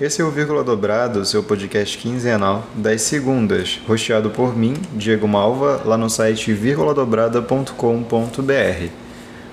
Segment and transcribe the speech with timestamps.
[0.00, 5.82] Esse é o Vírgula Dobrado, seu podcast quinzenal das segundas, rosteado por mim, Diego Malva,
[5.84, 8.88] lá no site virguladobrada.com.br.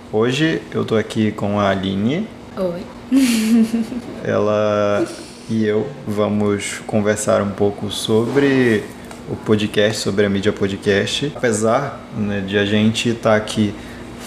[0.10, 2.25] Hoje eu tô aqui com a Aline.
[2.55, 2.81] Oi.
[4.23, 5.05] Ela
[5.49, 8.86] e eu vamos conversar um pouco sobre
[9.29, 11.29] o podcast, sobre a mídia podcast.
[11.36, 13.76] Apesar né, de a gente estar tá aqui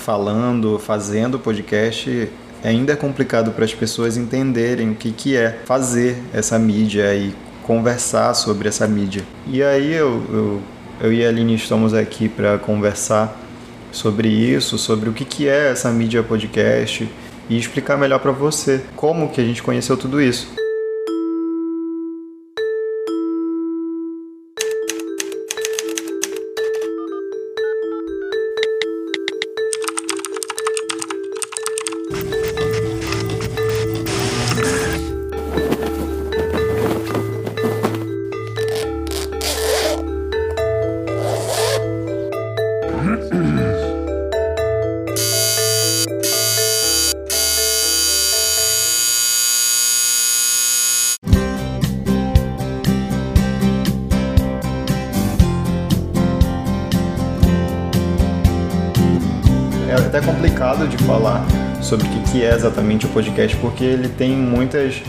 [0.04, 2.28] falando, fazendo podcast,
[2.62, 7.34] ainda é complicado para as pessoas entenderem o que, que é fazer essa mídia e
[7.62, 9.22] conversar sobre essa mídia.
[9.46, 10.62] E aí eu, eu,
[11.00, 13.36] eu e a Aline estamos aqui para conversar
[13.92, 17.08] sobre isso, sobre o que, que é essa mídia podcast
[17.48, 20.59] e explicar melhor para você como que a gente conheceu tudo isso.
[62.60, 65.02] Exatamente o podcast, porque ele tem muitas.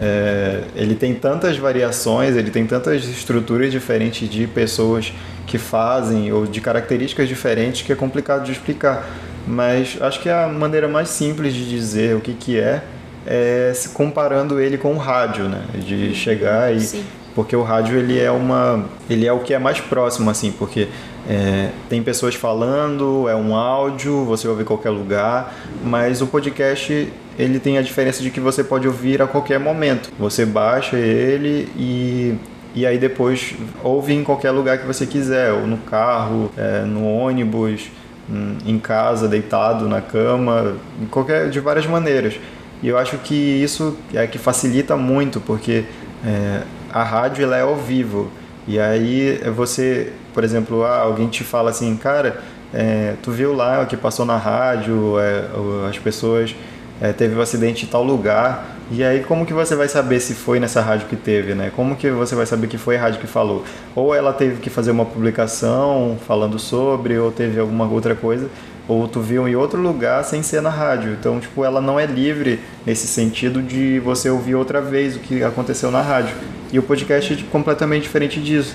[0.00, 5.12] É, ele tem tantas variações, ele tem tantas estruturas diferentes de pessoas
[5.46, 9.06] que fazem ou de características diferentes que é complicado de explicar.
[9.46, 12.82] Mas acho que a maneira mais simples de dizer o que, que é
[13.26, 15.62] é comparando ele com o rádio, né?
[15.74, 17.04] De chegar e Sim.
[17.36, 20.88] Porque o rádio ele é uma ele é o que é mais próximo assim, porque
[21.28, 27.12] é, tem pessoas falando, é um áudio, você ouve em qualquer lugar, mas o podcast
[27.38, 30.10] ele tem a diferença de que você pode ouvir a qualquer momento.
[30.18, 32.34] Você baixa ele e
[32.74, 37.06] e aí depois ouve em qualquer lugar que você quiser, ou no carro, é, no
[37.06, 37.90] ônibus,
[38.30, 42.38] hum, em casa, deitado na cama, em qualquer de várias maneiras.
[42.82, 45.84] E eu acho que isso é que facilita muito, porque
[46.22, 46.60] é,
[47.00, 48.30] a rádio ela é ao vivo.
[48.68, 52.42] E aí você por exemplo, ah, alguém te fala assim, cara,
[52.74, 55.46] é, tu viu lá o que passou na rádio, é,
[55.88, 56.54] as pessoas
[57.00, 60.34] é, teve um acidente em tal lugar, e aí como que você vai saber se
[60.34, 61.72] foi nessa rádio que teve, né?
[61.74, 63.64] Como que você vai saber que foi a rádio que falou?
[63.94, 68.50] Ou ela teve que fazer uma publicação falando sobre, ou teve alguma outra coisa,
[68.86, 71.16] ou tu viu em outro lugar sem ser na rádio.
[71.18, 75.42] Então, tipo, ela não é livre nesse sentido de você ouvir outra vez o que
[75.42, 76.36] aconteceu na rádio.
[76.72, 78.74] E o podcast é completamente diferente disso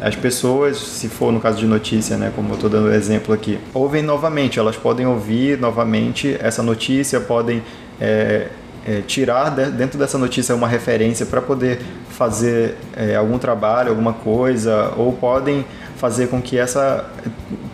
[0.00, 3.58] as pessoas, se for no caso de notícia, né, como eu estou dando exemplo aqui,
[3.72, 7.62] ouvem novamente, elas podem ouvir novamente essa notícia, podem
[8.00, 8.48] é,
[8.84, 14.12] é, tirar de, dentro dessa notícia uma referência para poder fazer é, algum trabalho, alguma
[14.12, 15.64] coisa, ou podem
[15.96, 17.08] fazer com que essa.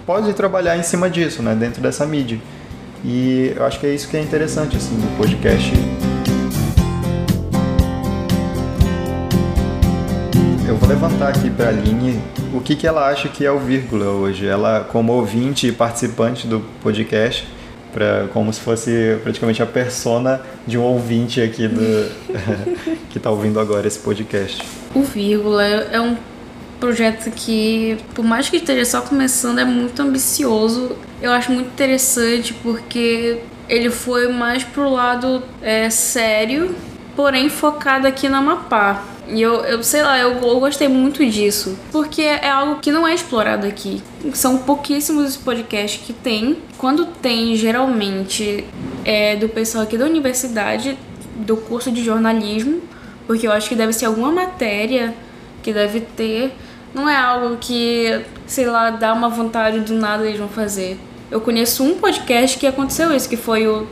[0.04, 2.38] pode trabalhar em cima disso, né, dentro dessa mídia.
[3.02, 5.72] E eu acho que é isso que é interessante assim, do podcast.
[10.88, 12.18] Levantar aqui para a Aline
[12.54, 14.46] o que, que ela acha que é o vírgula hoje.
[14.46, 17.46] Ela, como ouvinte e participante do podcast,
[17.92, 22.10] pra, como se fosse praticamente a persona de um ouvinte aqui do,
[23.10, 24.62] que está ouvindo agora esse podcast.
[24.94, 26.16] O vírgula é um
[26.80, 30.96] projeto que, por mais que esteja só começando, é muito ambicioso.
[31.20, 36.74] Eu acho muito interessante porque ele foi mais pro lado é, sério,
[37.14, 39.17] porém focado aqui na Amapá.
[39.30, 41.78] E eu, eu sei lá, eu, eu, gostei muito disso.
[41.92, 44.02] Porque é algo que não é explorado aqui.
[44.32, 46.56] São pouquíssimos os podcasts que tem.
[46.78, 48.64] Quando tem, geralmente,
[49.04, 50.98] é do pessoal aqui da universidade,
[51.36, 52.80] do curso de jornalismo.
[53.26, 55.14] Porque eu acho que deve ser alguma matéria
[55.62, 56.52] que deve ter.
[56.94, 60.98] Não é algo que, sei lá, dá uma vontade do nada eles vão fazer.
[61.30, 63.86] Eu conheço um podcast que aconteceu isso, que foi o,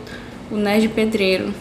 [0.50, 1.52] o Nerd Pedreiro.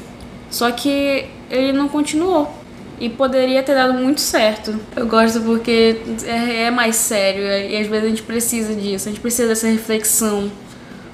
[0.50, 2.65] Só que ele não continuou
[3.00, 4.76] e poderia ter dado muito certo.
[4.96, 9.12] Eu gosto porque é, é mais sério e às vezes a gente precisa disso, a
[9.12, 10.52] gente precisa dessa reflexão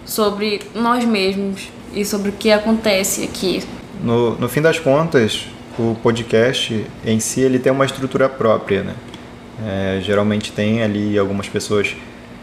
[0.05, 3.63] sobre nós mesmos e sobre o que acontece aqui.
[4.03, 5.47] No, no fim das contas,
[5.77, 8.95] o podcast em si ele tem uma estrutura própria, né?
[9.63, 11.95] É, geralmente tem ali algumas pessoas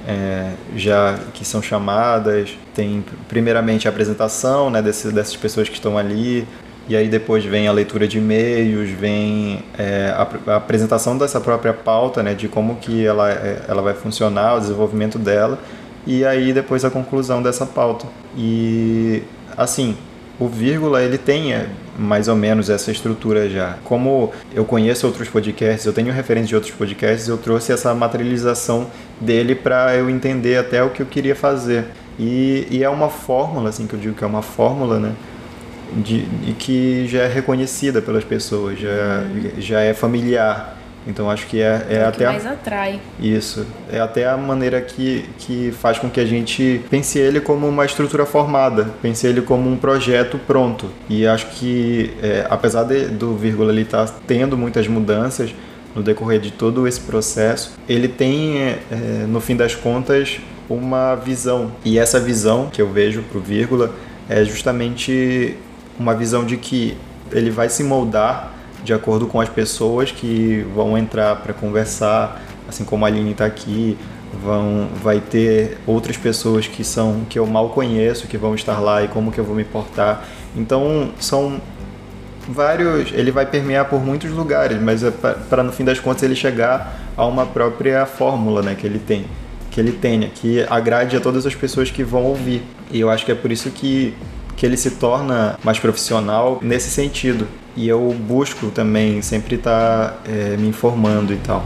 [0.07, 5.99] é, já que são chamadas, tem primeiramente a apresentação né, desse, dessas pessoas que estão
[5.99, 6.47] ali,
[6.88, 11.75] e aí depois vem a leitura de e-mails, vem é, a, a, apresentação dessa própria
[11.75, 15.58] pauta, né, de como que ela, é, ela vai funcionar, o desenvolvimento dela,
[16.06, 18.06] e aí depois a conclusão dessa pauta.
[18.37, 19.23] E
[19.56, 19.96] assim,
[20.40, 21.69] o vírgula ele tem é,
[21.99, 23.76] mais ou menos essa estrutura já.
[23.85, 28.87] Como eu conheço outros podcasts, eu tenho referência de outros podcasts, eu trouxe essa materialização
[29.20, 31.87] dele para eu entender até o que eu queria fazer.
[32.19, 35.12] E, e, é uma fórmula, assim, que eu digo que é uma fórmula, né?
[35.96, 39.50] De, de que já é reconhecida pelas pessoas, já, hum.
[39.58, 40.76] já é familiar.
[41.06, 42.19] Então acho que é, é, é até.
[42.19, 43.00] Que mais atrai.
[43.19, 43.67] Isso.
[43.90, 47.87] É até a maneira que, que faz com que a gente pense ele como uma
[47.87, 50.90] estrutura formada, pense ele como um projeto pronto.
[51.08, 55.55] E acho que, é, apesar de, do vírgula ele estar tá tendo muitas mudanças
[55.94, 58.76] no decorrer de todo esse processo, ele tem, é,
[59.26, 60.38] no fim das contas,
[60.69, 61.73] uma visão.
[61.85, 63.94] E essa visão que eu vejo para o vírgula
[64.29, 65.56] é justamente
[65.99, 66.97] uma visão de que
[67.33, 72.85] ele vai se moldar de acordo com as pessoas que vão entrar para conversar, assim
[72.85, 73.99] como a Aline está aqui,
[74.43, 79.03] vão vai ter outras pessoas que são que eu mal conheço que vão estar lá
[79.03, 80.25] e como que eu vou me portar.
[80.56, 81.61] Então são
[82.49, 86.35] vários, ele vai permear por muitos lugares, mas é para no fim das contas ele
[86.35, 89.27] chegar a uma própria fórmula, né, que ele tem,
[89.71, 92.62] que ele tenha, que agrade a todas as pessoas que vão ouvir.
[92.91, 94.15] E eu acho que é por isso que
[94.59, 97.47] que ele se torna mais profissional nesse sentido.
[97.77, 101.65] E eu busco também sempre estar tá, é, me informando e tal.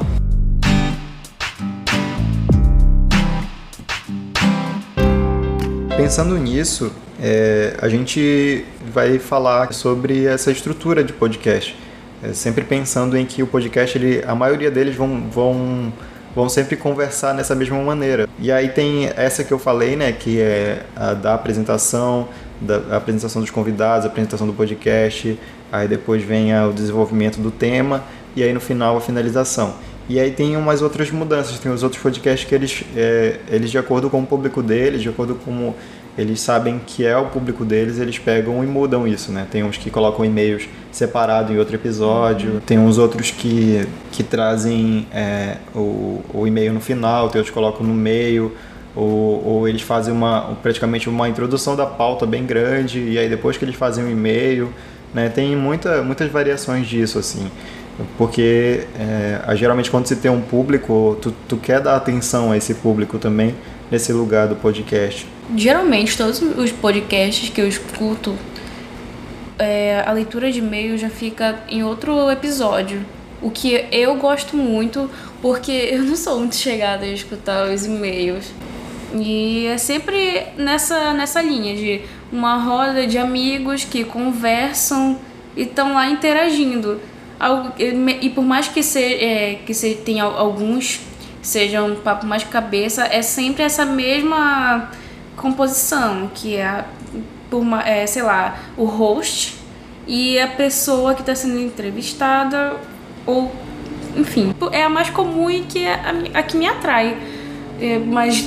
[5.97, 8.63] Pensando nisso, é, a gente
[8.93, 11.75] vai falar sobre essa estrutura de podcast.
[12.23, 15.91] É, sempre pensando em que o podcast, ele, a maioria deles vão, vão,
[16.37, 18.29] vão sempre conversar nessa mesma maneira.
[18.39, 22.29] E aí tem essa que eu falei, né, que é a da apresentação,
[22.63, 25.39] da apresentação dos convidados, a apresentação do podcast,
[25.71, 28.05] aí depois vem o desenvolvimento do tema
[28.35, 29.75] e aí no final a finalização.
[30.09, 33.79] E aí tem umas outras mudanças, tem os outros podcasts que eles, é, eles de
[33.79, 35.75] acordo com o público deles, de acordo com
[36.17, 39.47] eles sabem que é o público deles, eles pegam e mudam isso, né?
[39.51, 45.07] Tem uns que colocam e-mails separados em outro episódio, tem uns outros que, que trazem
[45.11, 48.53] é, o, o e-mail no final, tem outros que colocam no meio,
[48.95, 53.57] ou, ou, eles fazem uma, praticamente uma introdução da pauta bem grande e aí depois
[53.57, 54.73] que eles fazem um e-mail,
[55.15, 57.51] né, tem muita, muitas variações disso assim,
[58.19, 62.75] porque é, geralmente quando se tem um público, tu, tu quer dar atenção a esse
[62.75, 63.55] público também
[63.91, 65.27] nesse lugar do podcast.
[65.57, 68.35] Geralmente todos os podcasts que eu escuto,
[69.59, 73.05] é, a leitura de e-mail já fica em outro episódio.
[73.41, 75.11] O que eu gosto muito,
[75.41, 78.53] porque eu não sou muito chegada a escutar os e-mails.
[79.19, 85.19] E é sempre nessa, nessa linha de uma roda de amigos que conversam
[85.57, 87.01] e estão lá interagindo.
[88.21, 91.01] E por mais que, se, é, que se tenha alguns
[91.43, 94.91] sejam um papo mais cabeça, é sempre essa mesma
[95.37, 96.85] composição, que é,
[97.51, 99.57] por, é sei lá, o host
[100.07, 102.77] e a pessoa que está sendo entrevistada,
[103.27, 103.53] ou
[104.17, 107.17] enfim, é a mais comum e que é a, a que me atrai.
[107.81, 108.45] É, mas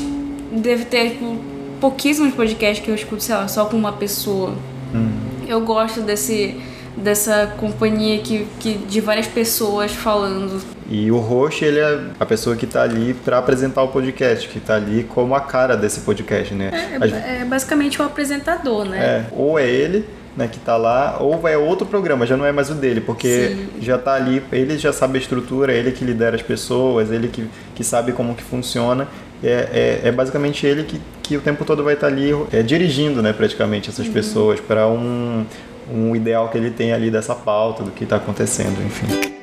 [0.52, 1.38] deve ter tipo,
[1.80, 4.56] pouquíssimos podcasts que eu escuto, sei lá, só com uma pessoa.
[4.94, 5.12] Hum.
[5.48, 6.56] Eu gosto desse
[6.96, 10.62] dessa companhia que, que de várias pessoas falando.
[10.90, 14.60] E o host, ele é a pessoa que está ali para apresentar o podcast, que
[14.60, 16.72] está ali como a cara desse podcast, né?
[17.02, 18.98] É, é basicamente o apresentador, né?
[19.04, 20.06] É, ou é ele,
[20.38, 23.48] né, que está lá, ou vai outro programa, já não é mais o dele, porque
[23.48, 23.70] Sim.
[23.82, 27.48] já está ali, ele já sabe a estrutura, ele que lidera as pessoas, ele que,
[27.74, 29.08] que sabe como que funciona,
[29.44, 33.22] é, é, é, basicamente ele que, que o tempo todo vai estar ali é, dirigindo
[33.22, 34.13] né, praticamente essas uhum.
[34.13, 35.46] pessoas para um,
[35.92, 39.36] um ideal que ele tem ali dessa pauta, do que está acontecendo, enfim.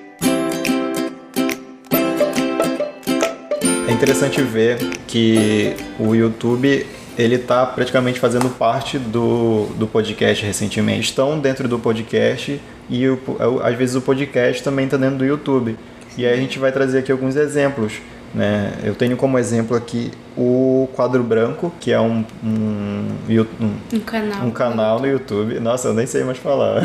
[3.88, 11.10] É interessante ver que o YouTube ele está praticamente fazendo parte do, do podcast recentemente.
[11.10, 13.20] Estão dentro do podcast e o,
[13.62, 15.76] às vezes o podcast também está dentro do YouTube.
[16.16, 18.00] E aí a gente vai trazer aqui alguns exemplos
[18.34, 18.72] né?
[18.82, 24.44] Eu tenho como exemplo aqui o Quadro Branco, que é um, um, um, um canal.
[24.44, 25.60] um canal no YouTube.
[25.60, 26.82] Nossa, eu nem sei mais falar.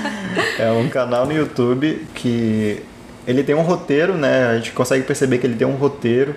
[0.58, 2.82] é um canal no YouTube que
[3.26, 4.50] ele tem um roteiro, né?
[4.50, 6.34] A gente consegue perceber que ele tem um roteiro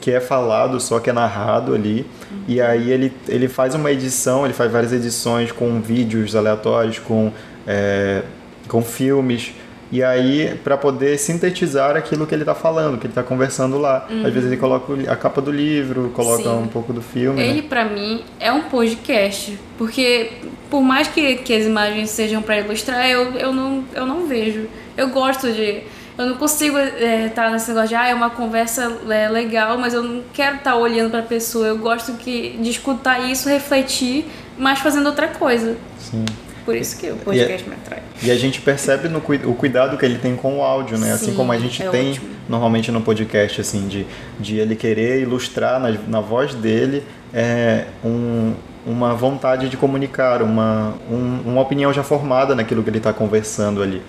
[0.00, 2.04] que é falado, só que é narrado ali.
[2.30, 2.42] Uhum.
[2.46, 7.32] E aí ele, ele faz uma edição, ele faz várias edições com vídeos aleatórios, com,
[7.66, 8.22] é,
[8.68, 9.54] com filmes
[9.92, 14.06] e aí para poder sintetizar aquilo que ele está falando, que ele está conversando lá.
[14.10, 14.26] Uhum.
[14.26, 16.62] Às vezes ele coloca a capa do livro, coloca Sim.
[16.62, 17.42] um pouco do filme.
[17.42, 17.66] Ele né?
[17.68, 20.32] para mim é um podcast, porque
[20.70, 24.66] por mais que, que as imagens sejam para ilustrar, eu, eu, não, eu não vejo.
[24.96, 25.82] Eu gosto de
[26.16, 29.76] eu não consigo estar é, tá nesse negócio de ah, é uma conversa é, legal,
[29.78, 31.66] mas eu não quero estar tá olhando para a pessoa.
[31.66, 34.24] Eu gosto que, de escutar isso, refletir,
[34.56, 35.76] mas fazendo outra coisa.
[35.98, 36.24] Sim.
[36.64, 38.02] Por isso que o podcast e, me atrai.
[38.22, 41.12] E a gente percebe no, o cuidado que ele tem com o áudio, né?
[41.12, 42.28] Assim Sim, assim como a gente é tem ótimo.
[42.48, 44.06] normalmente no podcast, assim, de,
[44.40, 48.54] de ele querer ilustrar na, na voz dele é, um,
[48.86, 53.82] uma vontade de comunicar, uma, um, uma opinião já formada naquilo que ele está conversando
[53.82, 54.00] ali.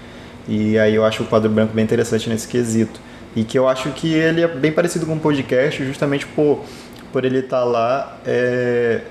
[0.47, 2.99] E aí eu acho o quadro branco bem interessante nesse quesito.
[3.35, 6.63] E que eu acho que ele é bem parecido com um podcast, justamente por,
[7.11, 8.17] por ele estar tá lá.
[8.25, 9.01] É,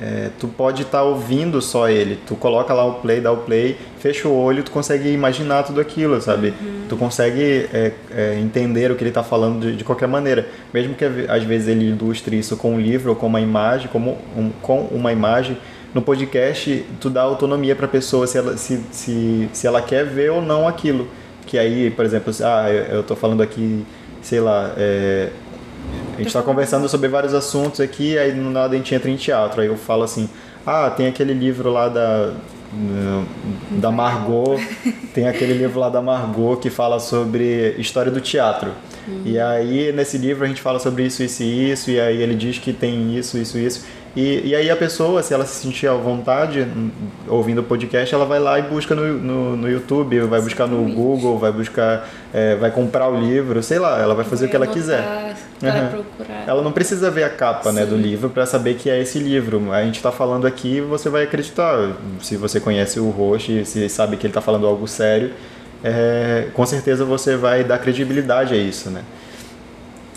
[0.00, 2.18] é, tu pode estar tá ouvindo só ele.
[2.26, 5.80] Tu coloca lá o play, dá o play, fecha o olho, tu consegue imaginar tudo
[5.80, 6.54] aquilo, sabe?
[6.60, 6.82] Uhum.
[6.88, 10.48] Tu consegue é, é, entender o que ele está falando de, de, qualquer maneira.
[10.72, 14.16] Mesmo que às vezes ele ilustre isso com um livro ou com uma imagem, como
[14.36, 15.58] um, com uma imagem,
[15.92, 20.06] no podcast tu dá autonomia para a pessoa se ela, se, se, se ela quer
[20.06, 21.08] ver ou não aquilo.
[21.46, 23.84] Que aí, por exemplo, ah, eu estou falando aqui,
[24.22, 25.30] sei lá, é,
[26.14, 29.16] a gente está conversando sobre vários assuntos aqui, aí no nada a gente entra em
[29.16, 29.60] teatro.
[29.60, 30.28] Aí eu falo assim,
[30.66, 32.34] ah, tem aquele livro lá da
[33.70, 34.60] da Margot,
[35.12, 38.70] tem aquele livro lá da Margot que fala sobre história do teatro.
[39.08, 39.22] Uhum.
[39.24, 42.34] E aí nesse livro a gente fala sobre isso, isso e isso, e aí ele
[42.34, 43.84] diz que tem isso, isso, isso.
[44.16, 46.66] E, e aí a pessoa, se ela se sentir à vontade
[47.28, 50.92] ouvindo o podcast, ela vai lá e busca no, no, no YouTube, vai buscar no
[50.92, 54.50] Google, vai buscar, é, vai comprar o livro, sei lá, ela vai fazer vai o
[54.50, 55.00] que ela quiser.
[55.62, 56.02] Uhum.
[56.02, 56.44] procurar.
[56.44, 59.72] Ela não precisa ver a capa né, do livro para saber que é esse livro.
[59.72, 61.92] A gente está falando aqui você vai acreditar.
[62.20, 65.30] Se você conhece o Roche, se sabe que ele está falando algo sério,
[65.84, 69.02] é, com certeza você vai dar credibilidade a isso, né?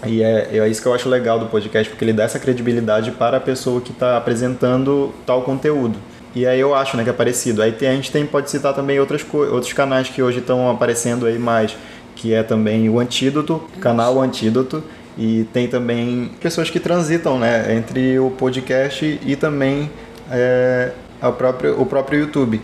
[0.06, 3.12] E é, é isso que eu acho legal do podcast, porque ele dá essa credibilidade
[3.12, 5.98] para a pessoa que está apresentando tal conteúdo.
[6.36, 7.62] E aí eu acho né, que é parecido.
[7.62, 11.26] Aí tem, a gente tem, pode citar também outras, outros canais que hoje estão aparecendo
[11.26, 11.78] aí mais,
[12.16, 14.84] que é também o Antídoto, canal Antídoto,
[15.18, 19.92] e tem também pessoas que transitam né, entre o podcast e também
[20.32, 20.92] é,
[21.22, 22.60] a própria, o próprio YouTube.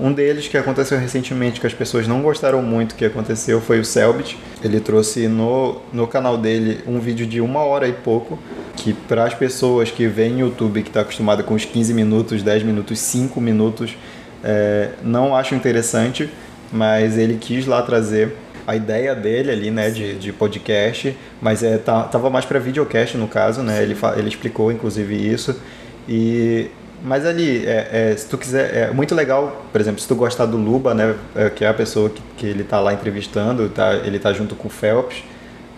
[0.00, 3.84] Um deles que aconteceu recentemente, que as pessoas não gostaram muito que aconteceu, foi o
[3.84, 4.38] Selbit.
[4.64, 8.38] Ele trouxe no, no canal dele um vídeo de uma hora e pouco,
[8.76, 12.62] que para as pessoas que veem YouTube, que está acostumada com os 15 minutos, 10
[12.62, 13.94] minutos, 5 minutos,
[14.42, 16.30] é, não acham interessante,
[16.72, 18.34] mas ele quis lá trazer
[18.66, 23.16] a ideia dele ali, né, de, de podcast, mas é, tá, tava mais para videocast
[23.16, 25.60] no caso, né, ele, ele explicou inclusive isso,
[26.08, 26.70] e
[27.02, 30.46] mas ali, é, é, se tu quiser, é muito legal, por exemplo, se tu gostar
[30.46, 33.94] do Luba, né, é, que é a pessoa que, que ele tá lá entrevistando, tá,
[33.94, 35.24] ele tá junto com o Phelps,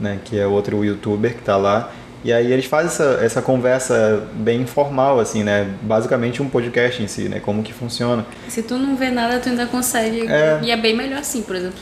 [0.01, 1.93] né, que é outro youtuber que tá lá,
[2.25, 7.07] e aí eles fazem essa, essa conversa bem informal, assim, né, basicamente um podcast em
[7.07, 8.27] si, né, como que funciona.
[8.49, 10.61] Se tu não vê nada, tu ainda consegue, é.
[10.63, 11.79] e é bem melhor assim, por exemplo.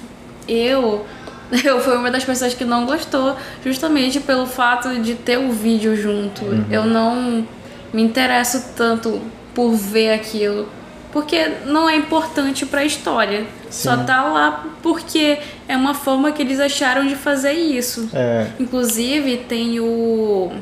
[0.47, 1.05] Eu
[1.65, 5.97] eu fui uma das pessoas que não gostou, justamente pelo fato de ter o vídeo
[5.97, 6.45] junto.
[6.45, 6.65] Uhum.
[6.71, 7.45] Eu não
[7.93, 9.21] me interesso tanto
[9.55, 10.69] por ver aquilo,
[11.13, 13.41] porque não é importante para a história.
[13.69, 13.89] Sim.
[13.89, 18.09] Só tá lá porque é uma forma que eles acharam de fazer isso.
[18.13, 18.47] É.
[18.59, 20.53] Inclusive tem o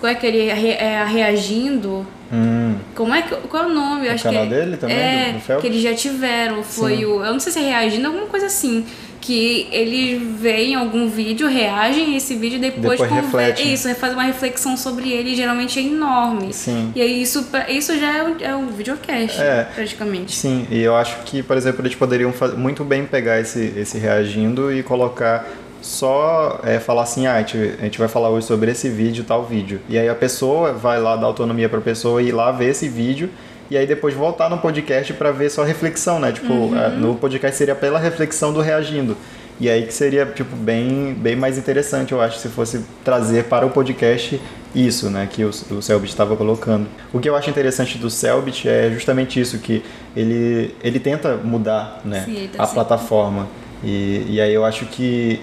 [0.00, 2.06] qual é que ele é reagindo?
[2.32, 2.74] Hum.
[2.94, 4.06] Como é que qual é o nome?
[4.06, 6.62] Eu acho canal que é, dele também é do, do que eles já tiveram.
[6.62, 7.04] Foi Sim.
[7.06, 8.84] o eu não sei se é reagindo alguma coisa assim
[9.24, 13.72] que eles veem algum vídeo, reagem a esse vídeo e depois, depois reflete.
[13.72, 16.52] Isso, faz uma reflexão sobre ele geralmente é enorme.
[16.52, 16.92] Sim.
[16.94, 20.36] E aí isso, isso já é um, é um videocast, é, praticamente.
[20.36, 24.70] Sim, e eu acho que, por exemplo, eles poderiam muito bem pegar esse, esse reagindo
[24.70, 25.48] e colocar
[25.80, 29.24] só é, falar assim, ah, a gente, a gente vai falar hoje sobre esse vídeo,
[29.24, 29.80] tal vídeo.
[29.88, 32.90] E aí a pessoa vai lá dar autonomia para a pessoa ir lá ver esse
[32.90, 33.30] vídeo
[33.70, 36.32] e aí depois voltar no podcast para ver só reflexão, né?
[36.32, 36.78] Tipo, uhum.
[36.78, 39.16] É, no podcast seria pela reflexão do reagindo.
[39.60, 43.64] E aí que seria, tipo, bem, bem mais interessante, eu acho, se fosse trazer para
[43.64, 44.40] o podcast
[44.74, 46.88] isso, né, que o, o Selbit estava colocando.
[47.12, 49.84] O que eu acho interessante do Selbit é justamente isso, que
[50.16, 53.46] ele, ele tenta mudar, né, Sim, tá a plataforma.
[53.84, 55.40] E, e aí eu acho que,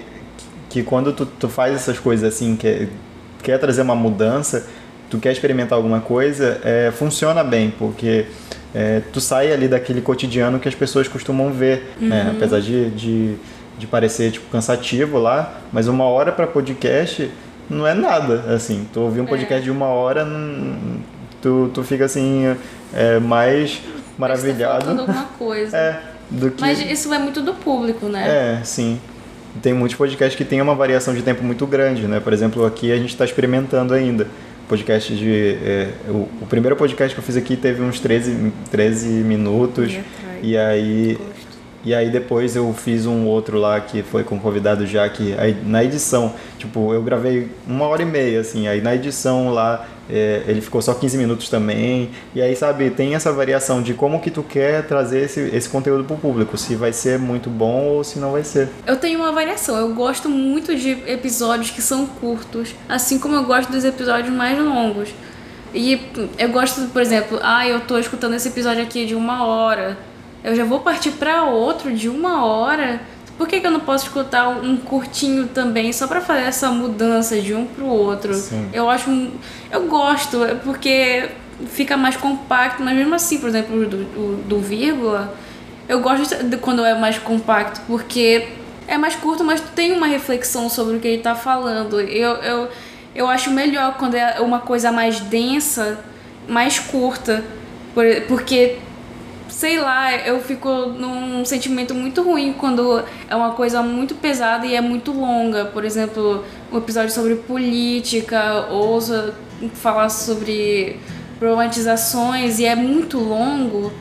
[0.70, 2.90] que quando tu, tu faz essas coisas assim, quer,
[3.42, 4.68] quer trazer uma mudança,
[5.12, 8.26] tu quer experimentar alguma coisa, é, funciona bem, porque
[8.74, 12.02] é, tu sai ali daquele cotidiano que as pessoas costumam ver, né?
[12.02, 12.08] uhum.
[12.08, 12.34] né?
[12.38, 13.36] apesar de, de,
[13.78, 17.30] de, parecer tipo, cansativo lá, mas uma hora para podcast
[17.70, 19.66] não é nada, assim, tu ouvir um podcast é.
[19.66, 20.26] de uma hora,
[21.42, 22.56] tu, tu fica assim,
[22.94, 23.82] é, mais
[24.18, 24.86] maravilhado.
[24.86, 25.76] Tá alguma coisa.
[25.76, 26.62] é, do que...
[26.62, 28.60] Mas isso é muito do público, né?
[28.60, 28.98] É, sim
[29.62, 32.22] tem muitos podcasts que tem uma variação de tempo muito grande, né?
[32.22, 34.26] Por exemplo, aqui a gente está experimentando ainda
[34.72, 35.58] podcast de.
[35.62, 39.92] É, o, o, primeiro podcast que eu fiz aqui teve uns 13, 13 minutos.
[40.42, 41.18] E, e aí.
[41.84, 45.58] E aí depois eu fiz um outro lá que foi com convidado já que aí,
[45.66, 50.44] na edição, tipo, eu gravei uma hora e meia, assim, aí na edição lá é,
[50.46, 52.12] ele ficou só 15 minutos também.
[52.36, 56.04] E aí, sabe, tem essa variação de como que tu quer trazer esse, esse conteúdo
[56.04, 58.70] pro público, se vai ser muito bom ou se não vai ser.
[58.86, 63.44] Eu tenho uma variação, eu gosto muito de episódios que são curtos, assim como eu
[63.44, 65.10] gosto dos episódios mais longos.
[65.74, 65.98] E
[66.38, 69.98] eu gosto, por exemplo, ah, eu tô escutando esse episódio aqui de uma hora
[70.44, 73.02] eu já vou partir para outro de uma hora.
[73.38, 77.40] Por que, que, eu não posso escutar um curtinho também só para fazer essa mudança
[77.40, 78.34] de um pro outro?
[78.34, 78.70] Sim.
[78.74, 79.10] Eu acho.
[79.72, 81.30] Eu gosto, é porque
[81.68, 85.36] fica mais compacto, mas mesmo assim, por exemplo, do, do, do vírgula,
[85.88, 88.48] eu gosto de quando é mais compacto, porque
[88.88, 92.00] é mais curto, mas tem uma reflexão sobre o que ele tá falando.
[92.00, 92.70] Eu, eu,
[93.16, 96.00] eu acho melhor quando é uma coisa mais densa,
[96.48, 97.44] mais curta,
[98.28, 98.78] porque
[99.62, 104.74] sei lá, eu fico num sentimento muito ruim quando é uma coisa muito pesada e
[104.74, 105.66] é muito longa.
[105.66, 109.00] Por exemplo, um episódio sobre política ou
[109.76, 111.00] falar sobre
[111.38, 113.94] problematizações e é muito longo,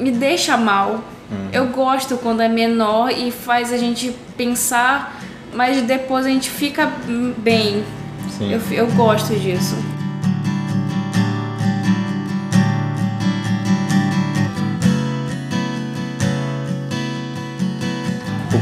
[0.00, 0.94] me deixa mal.
[1.30, 1.48] Uhum.
[1.52, 5.22] Eu gosto quando é menor e faz a gente pensar,
[5.54, 6.90] mas depois a gente fica
[7.36, 7.84] bem.
[8.40, 9.76] Eu, eu gosto disso.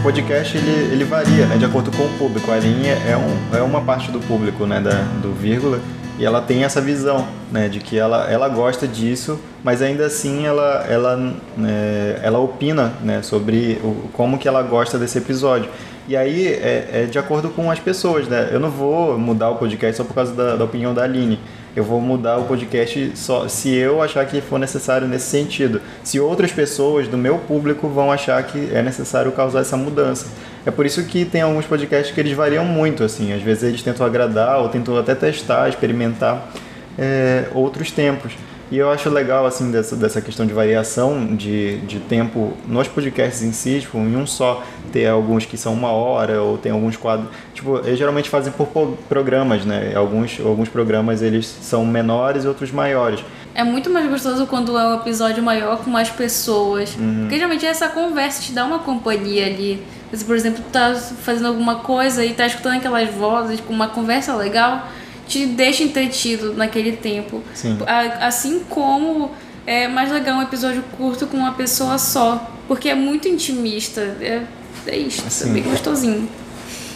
[0.07, 2.49] Podcast ele, ele varia né, de acordo com o público.
[2.53, 5.81] A linha é, um, é uma parte do público né, da, do vírgula
[6.17, 10.47] e ela tem essa visão né, de que ela, ela gosta disso, mas ainda assim
[10.47, 15.69] ela, ela, é, ela opina né, sobre o, como que ela gosta desse episódio.
[16.07, 18.51] E aí é, é, de acordo com as pessoas, né?
[18.53, 21.41] Eu não vou mudar o podcast só por causa da, da opinião da Aline
[21.77, 25.83] eu vou mudar o podcast só se eu achar que for necessário nesse sentido.
[26.03, 30.27] Se outras pessoas do meu público vão achar que é necessário causar essa mudança.
[30.65, 33.31] É por isso que tem alguns podcasts que eles variam muito, assim.
[33.35, 36.51] Às vezes eles tentam agradar ou tentam até testar, experimentar
[36.99, 38.33] é, outros tempos.
[38.71, 43.43] E eu acho legal, assim, dessa, dessa questão de variação de, de tempo nos podcasts
[43.43, 46.97] em si, tipo, em um só, ter alguns que são uma hora, ou tem alguns
[46.97, 47.29] quadros.
[47.55, 48.67] Tipo, eles geralmente fazem por
[49.09, 49.93] programas, né?
[49.95, 53.21] Alguns, alguns programas eles são menores e outros maiores.
[53.55, 56.95] É muito mais gostoso quando é um episódio maior com mais pessoas.
[56.97, 57.21] Uhum.
[57.21, 59.83] Porque geralmente essa conversa te dá uma companhia ali.
[60.13, 64.35] Você, por exemplo, tá fazendo alguma coisa e tá escutando aquelas vozes com uma conversa
[64.37, 64.89] legal
[65.27, 67.43] te deixa entretido naquele tempo.
[67.55, 67.79] Sim.
[68.21, 69.31] Assim como
[69.67, 74.01] é mais legal um episódio curto com uma pessoa só, porque é muito intimista.
[74.21, 74.43] É,
[74.87, 76.29] é isso, é assim, é bem gostosinho.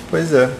[0.08, 0.50] Pois é.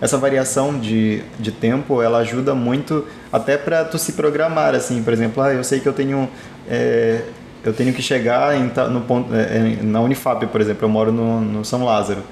[0.00, 5.12] Essa variação de, de tempo, ela ajuda muito até para tu se programar, assim, por
[5.12, 6.28] exemplo, ah, eu sei que eu tenho
[6.70, 7.22] é,
[7.64, 11.40] eu tenho que chegar em, no ponto, é, na Unifap, por exemplo, eu moro no,
[11.40, 12.22] no São Lázaro.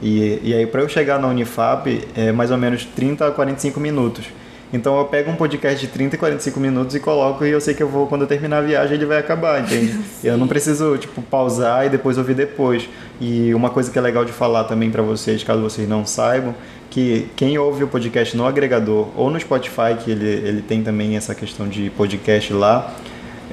[0.00, 3.80] E, e aí, para eu chegar na Unifap, é mais ou menos 30 a 45
[3.80, 4.26] minutos.
[4.72, 7.72] Então eu pego um podcast de 30 e 45 minutos e coloco e eu sei
[7.72, 9.98] que eu vou, quando eu terminar a viagem, ele vai acabar, entende?
[10.24, 12.88] eu não preciso, tipo, pausar e depois ouvir depois.
[13.20, 16.54] E uma coisa que é legal de falar também para vocês, caso vocês não saibam,
[16.90, 21.16] que quem ouve o podcast no agregador ou no Spotify, que ele, ele tem também
[21.16, 22.94] essa questão de podcast lá,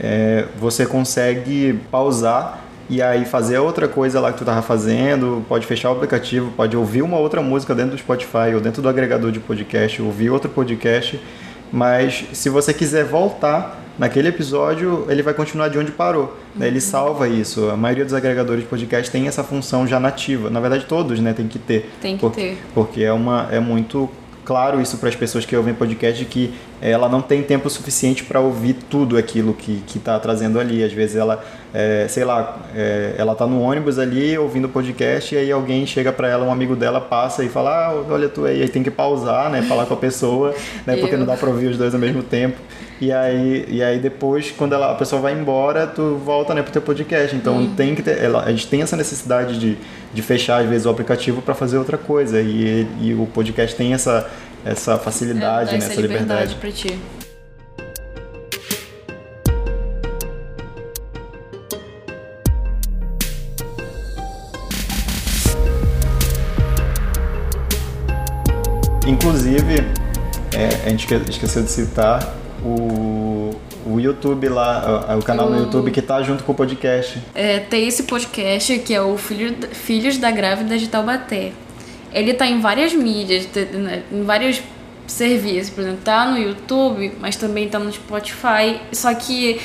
[0.02, 5.66] é, você consegue pausar e aí fazer outra coisa lá que tu tava fazendo, pode
[5.66, 9.32] fechar o aplicativo, pode ouvir uma outra música dentro do Spotify ou dentro do agregador
[9.32, 11.20] de podcast, ouvir outro podcast,
[11.72, 16.38] mas se você quiser voltar naquele episódio, ele vai continuar de onde parou.
[16.56, 16.68] Né?
[16.68, 17.70] Ele salva isso.
[17.70, 20.50] A maioria dos agregadores de podcast tem essa função já nativa.
[20.50, 21.90] Na verdade, todos, né, tem que ter.
[22.02, 22.58] Tem que ter.
[22.74, 24.10] Porque é uma é muito
[24.44, 26.54] claro isso para as pessoas que ouvem podcast que
[26.92, 30.84] ela não tem tempo suficiente para ouvir tudo aquilo que está trazendo ali.
[30.84, 31.44] Às vezes ela,
[31.74, 36.12] é, sei lá, é, ela está no ônibus ali ouvindo podcast e aí alguém chega
[36.12, 38.92] para ela, um amigo dela passa e fala, ah, olha tu aí, aí tem que
[38.92, 40.54] pausar, né, falar com a pessoa,
[40.86, 42.58] né, porque não dá para ouvir os dois ao mesmo tempo.
[43.02, 46.72] E aí, e aí depois, quando ela, a pessoa vai embora, tu volta né, pro
[46.72, 47.36] teu podcast.
[47.36, 47.74] Então hum.
[47.76, 49.78] tem que ter, ela, a gente tem essa necessidade de,
[50.14, 52.40] de fechar, às vezes, o aplicativo para fazer outra coisa.
[52.40, 54.30] E, e o podcast tem essa,
[54.66, 56.54] essa facilidade, é, né, essa, liberdade.
[56.54, 57.00] liberdade ti.
[69.06, 69.76] Inclusive,
[70.54, 73.52] é, a gente esqueceu de citar o,
[73.86, 77.22] o YouTube lá, o canal no YouTube que tá junto com o podcast.
[77.36, 81.52] É, tem esse podcast que é o Filho, Filhos da Grávida de Taubaté.
[82.14, 84.62] Ele tá em várias mídias, né, em vários
[85.08, 88.80] serviços, por exemplo, tá no YouTube, mas também tá no Spotify.
[88.92, 89.60] Só que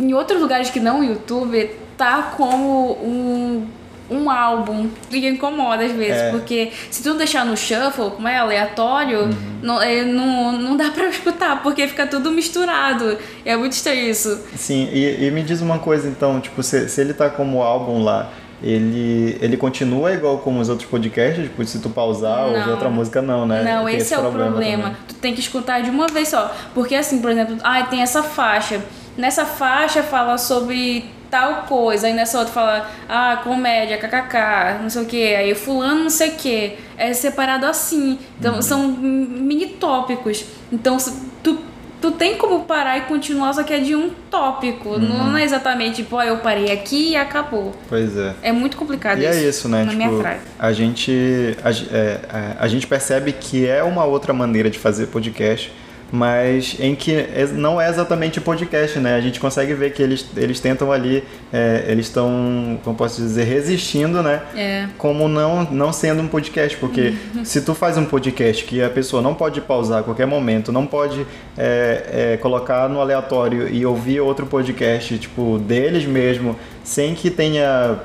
[0.00, 3.66] em outros lugares que não o YouTube, tá como um
[4.08, 4.88] um álbum.
[5.10, 6.30] E incomoda às vezes, É.
[6.30, 9.28] porque se tu deixar no shuffle, como é aleatório,
[9.60, 13.18] não, é, não, não dá pra escutar, porque fica tudo misturado.
[13.44, 14.40] É muito estranho isso.
[14.56, 18.02] Sim, e, e me diz uma coisa então, tipo, se, se ele tá como álbum
[18.02, 18.30] lá,
[18.62, 21.44] ele, ele continua igual como os outros podcasts?
[21.44, 22.70] Tipo, se tu pausar, ouvir Não.
[22.70, 23.62] outra música, não, né?
[23.62, 24.96] Não, Tem esse é o problema.
[25.08, 26.54] Tu tem que escutar de uma vez só.
[26.74, 28.80] Porque assim, por exemplo, ah, tem essa faixa.
[29.16, 35.02] Nessa faixa fala sobre tal coisa, aí nessa outra fala, ah, comédia, kkk, não sei
[35.02, 36.78] o que, aí fulano não sei o que.
[36.96, 38.18] É separado assim.
[38.38, 40.44] Então são mini tópicos.
[40.72, 40.96] Então
[41.42, 41.58] tu,
[42.00, 44.98] tu tem como parar e continuar, só que é de um tópico.
[44.98, 47.74] Não é exatamente, tipo, ah, eu parei aqui e acabou.
[47.88, 48.34] Pois é.
[48.42, 49.38] É muito complicado E isso.
[49.38, 49.84] é isso, né?
[49.84, 50.38] Me tipo, atrai.
[50.58, 55.06] a gente a, é, a, a gente percebe que é uma outra maneira de fazer
[55.06, 55.72] podcast,
[56.12, 59.16] mas em que é- não é exatamente podcast, né?
[59.16, 63.44] A gente consegue ver que eles, eles tentam ali, é, eles estão, como posso dizer,
[63.44, 64.40] resistindo, né?
[64.56, 64.86] É.
[64.98, 67.44] Como não, não sendo um podcast, porque Uhum.
[67.44, 70.86] se tu faz um podcast que a pessoa não pode pausar a qualquer momento, não
[70.86, 71.26] pode
[71.58, 77.96] é, é, colocar no aleatório e ouvir outro podcast, tipo, deles mesmo, sem que tenha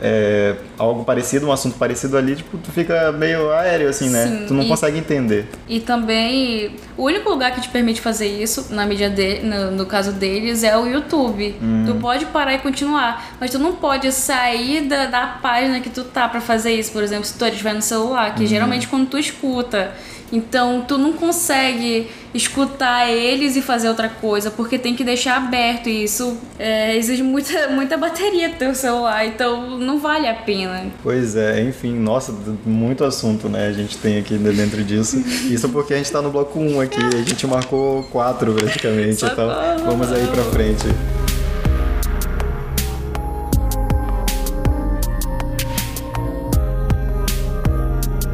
[0.00, 4.26] é, algo parecido, um assunto parecido ali, tipo, tu fica meio aéreo, assim, né?
[4.26, 5.46] Sim, tu não e- consegue entender.
[5.68, 9.86] E também, o único lugar que te permite fazer isso, na mídia de, no, no
[9.86, 11.54] caso deles, é o YouTube.
[11.86, 16.04] Tu pode parar e continuar, mas tu não pode sair da, da página que tu
[16.04, 16.92] tá pra fazer isso.
[16.92, 19.92] Por exemplo, se tu estiver no celular, que geralmente quando tu escuta.
[20.32, 25.88] Então, tu não consegue escutar eles e fazer outra coisa, porque tem que deixar aberto.
[25.88, 30.86] E isso é, exige muita, muita bateria do teu celular, então não vale a pena.
[31.02, 32.32] Pois é, enfim, nossa,
[32.64, 33.66] muito assunto, né?
[33.66, 35.18] A gente tem aqui dentro disso.
[35.50, 39.48] Isso porque a gente tá no bloco 1 aqui, a gente marcou 4 praticamente, então
[39.84, 40.86] vamos aí pra frente.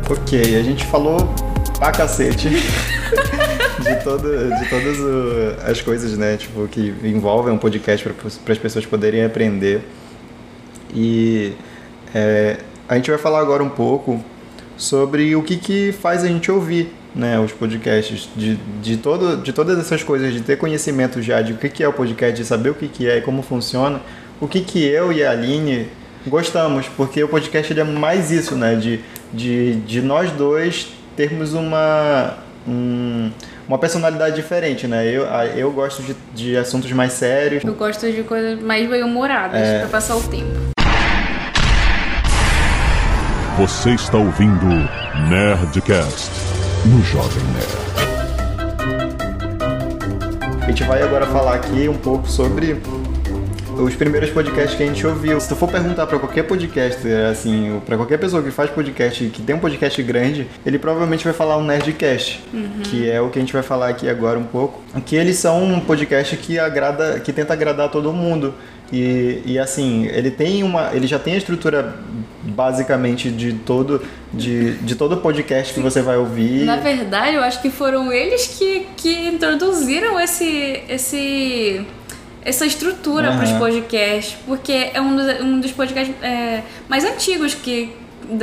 [0.09, 1.19] Ok, a gente falou
[1.79, 2.49] pra cacete
[3.83, 6.37] de, todo, de todas o- as coisas, né?
[6.37, 9.81] Tipo, que envolvem um podcast para as pessoas poderem aprender.
[10.95, 11.53] E
[12.15, 12.59] é,
[12.89, 14.23] a gente vai falar agora um pouco
[14.77, 19.53] sobre o que, que faz a gente ouvir né, os podcasts, de, de, todo, de
[19.53, 22.47] todas essas coisas, de ter conhecimento já de o que, que é o podcast, de
[22.47, 24.01] saber o que, que é e como funciona,
[24.39, 25.87] o que, que eu e a Aline
[26.27, 29.01] gostamos, porque o podcast ele é mais isso, né, de,
[29.33, 32.35] de, de nós dois termos uma,
[32.69, 33.31] um-
[33.67, 35.25] uma personalidade diferente, né, eu,
[35.57, 39.81] eu gosto de, de assuntos mais sérios, Eu gosto de coisas mais bem-humoradas É.
[39.81, 40.55] pra passar o tempo.
[43.59, 44.67] Você está ouvindo
[45.31, 46.31] Nerdcast
[46.85, 47.87] no Jovem Nerd.
[50.63, 52.81] A gente vai agora falar aqui um pouco sobre
[53.79, 55.41] os primeiros podcasts que a gente ouviu.
[55.41, 59.43] Se tu for perguntar pra qualquer podcaster, assim, pra qualquer pessoa que faz podcast, que
[59.43, 62.43] tem um podcast grande, ele provavelmente vai falar um Nerdcast,
[62.85, 64.83] que é o que a gente vai falar aqui agora um pouco.
[65.05, 68.55] Que eles são um podcast que agrada, que tenta agradar todo mundo.
[68.93, 71.97] E, e assim, ele tem uma, ele já tem a estrutura
[72.43, 74.01] basicamente de todo
[74.33, 76.65] de, de todo podcast que você vai ouvir.
[76.65, 81.85] Na verdade, eu acho que foram eles que, que introduziram esse, esse,
[82.47, 83.39] essa estrutura Aham.
[83.39, 87.93] para os podcasts, porque é um dos, um dos podcasts é, mais antigos, que,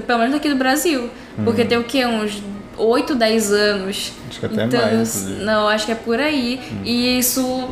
[0.05, 1.09] pelo menos aqui do Brasil.
[1.43, 2.05] Porque tem o quê?
[2.05, 2.43] Uns
[2.77, 4.09] 8, 10 anos.
[4.09, 4.23] Uhum.
[4.29, 5.15] Acho que até então, mais.
[5.15, 5.45] Uhum.
[5.45, 6.59] Não, acho que é por aí.
[6.83, 7.69] E isso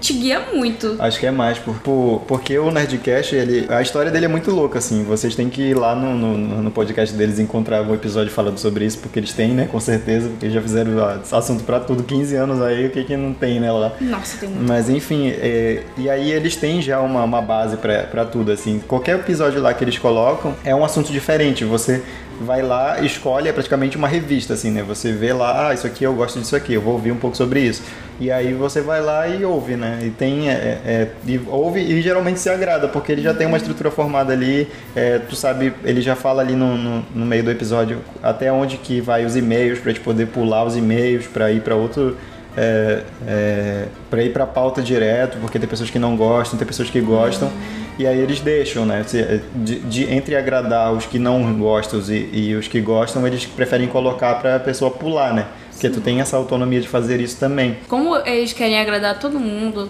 [0.00, 0.96] te guia muito.
[0.98, 4.50] Acho que é mais, por, por- porque o Nerdcast, ele, a história dele é muito
[4.50, 5.02] louca, assim.
[5.04, 8.58] Vocês têm que ir lá no, no, no podcast deles e encontrar um episódio falando
[8.58, 9.68] sobre isso, porque eles têm, né?
[9.70, 13.16] Com certeza, porque já fizeram ó, assunto pra tudo, 15 anos aí, o que que
[13.16, 13.92] não tem, né, lá.
[14.00, 14.66] Nossa, tem muito.
[14.68, 18.80] Mas enfim, é, e aí eles têm já uma, uma base pra, pra tudo, assim.
[18.86, 21.64] Qualquer episódio lá que eles colocam é um assunto diferente.
[21.64, 22.02] Você
[22.40, 24.82] vai lá, escolhe, é praticamente uma revista, assim, né?
[24.82, 27.36] Você vê lá, ah, isso aqui eu gosto disso aqui, eu vou ouvir um pouco
[27.36, 27.82] sobre isso.
[28.20, 29.98] E aí você vai lá e ouve, né?
[30.02, 30.52] E tem, é,
[30.84, 34.68] é, e ouve e geralmente se agrada, porque ele já tem uma estrutura formada ali,
[34.94, 38.76] é, tu sabe, ele já fala ali no, no, no meio do episódio até onde
[38.76, 42.16] que vai os e-mails, pra gente poder pular os e-mails, pra ir pra outro
[42.58, 46.90] é, é, para ir para pauta direto, porque tem pessoas que não gostam, tem pessoas
[46.90, 47.50] que gostam,
[47.98, 49.04] e aí eles deixam, né?
[49.54, 53.88] De, de- entre agradar os que não gostam e, e os que gostam, eles preferem
[53.88, 55.46] colocar para a pessoa pular, né?
[55.72, 57.76] Porque tu tem essa autonomia de fazer isso também.
[57.88, 59.88] Como eles querem agradar todo mundo,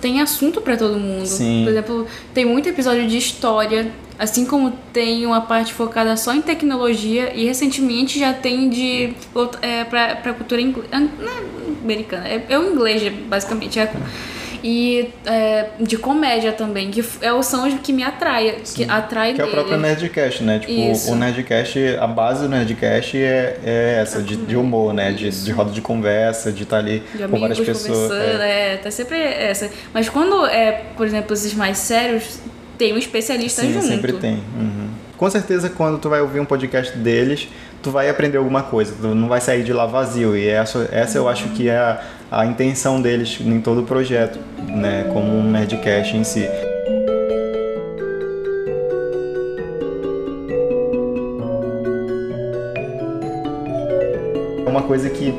[0.00, 1.26] tem assunto pra todo mundo.
[1.26, 1.62] Sim.
[1.64, 6.42] Por exemplo, tem muito episódio de história, assim como tem uma parte focada só em
[6.42, 9.12] tecnologia e recentemente já tem de
[9.62, 11.38] é, pra, pra cultura ingl- an- não é
[11.84, 13.78] americana, é, é o inglês basicamente.
[13.78, 13.92] É-
[14.62, 19.40] E é, de comédia também, que é o são que me atrai, que atrai Que
[19.40, 20.58] é o próprio Nerdcast, né?
[20.58, 21.12] Tipo, Isso.
[21.12, 25.12] o Nerdcast, a base do Nerdcast é, é essa, de, de humor, né?
[25.12, 28.12] De, de roda de conversa, de estar ali de com várias pessoas.
[28.12, 28.74] é.
[28.74, 28.76] é.
[28.76, 29.70] tá sempre essa.
[29.92, 32.40] Mas quando é, por exemplo, esses mais sérios,
[32.76, 33.86] tem um especialista Sim, junto.
[33.86, 34.34] sempre tem.
[34.34, 34.88] Uhum.
[35.16, 37.48] Com certeza, quando tu vai ouvir um podcast deles,
[37.82, 38.94] tu vai aprender alguma coisa.
[39.00, 40.36] Tu não vai sair de lá vazio.
[40.36, 44.38] E essa, essa eu acho que é a, a intenção deles em todo o projeto,
[44.58, 45.04] né?
[45.12, 46.46] Como um Nerdcast em si.
[54.66, 55.32] Uma coisa que,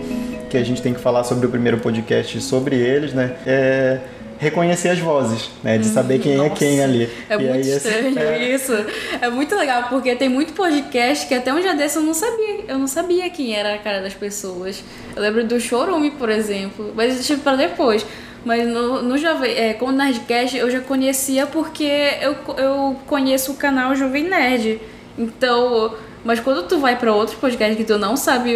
[0.49, 3.35] que a gente tem que falar sobre o primeiro podcast sobre eles, né?
[3.45, 3.99] É
[4.39, 5.77] reconhecer as vozes, né?
[5.77, 7.09] De saber quem é Nossa, quem ali.
[7.29, 8.73] É E muito estranho é, isso.
[9.21, 12.61] É muito legal, porque tem muito podcast que até um dia desse eu não sabia.
[12.67, 14.83] Eu não sabia quem era a cara das pessoas.
[15.15, 16.91] Eu lembro do Chorume, por exemplo.
[16.95, 18.05] Mas deixa pra depois.
[18.45, 23.51] Mas no, no Jovem, é, com o Nerdcast eu já conhecia porque eu, eu conheço
[23.51, 24.79] o canal Jovem Nerd.
[25.17, 28.55] Então, mas quando tu vai pra outros podcasts que tu não sabe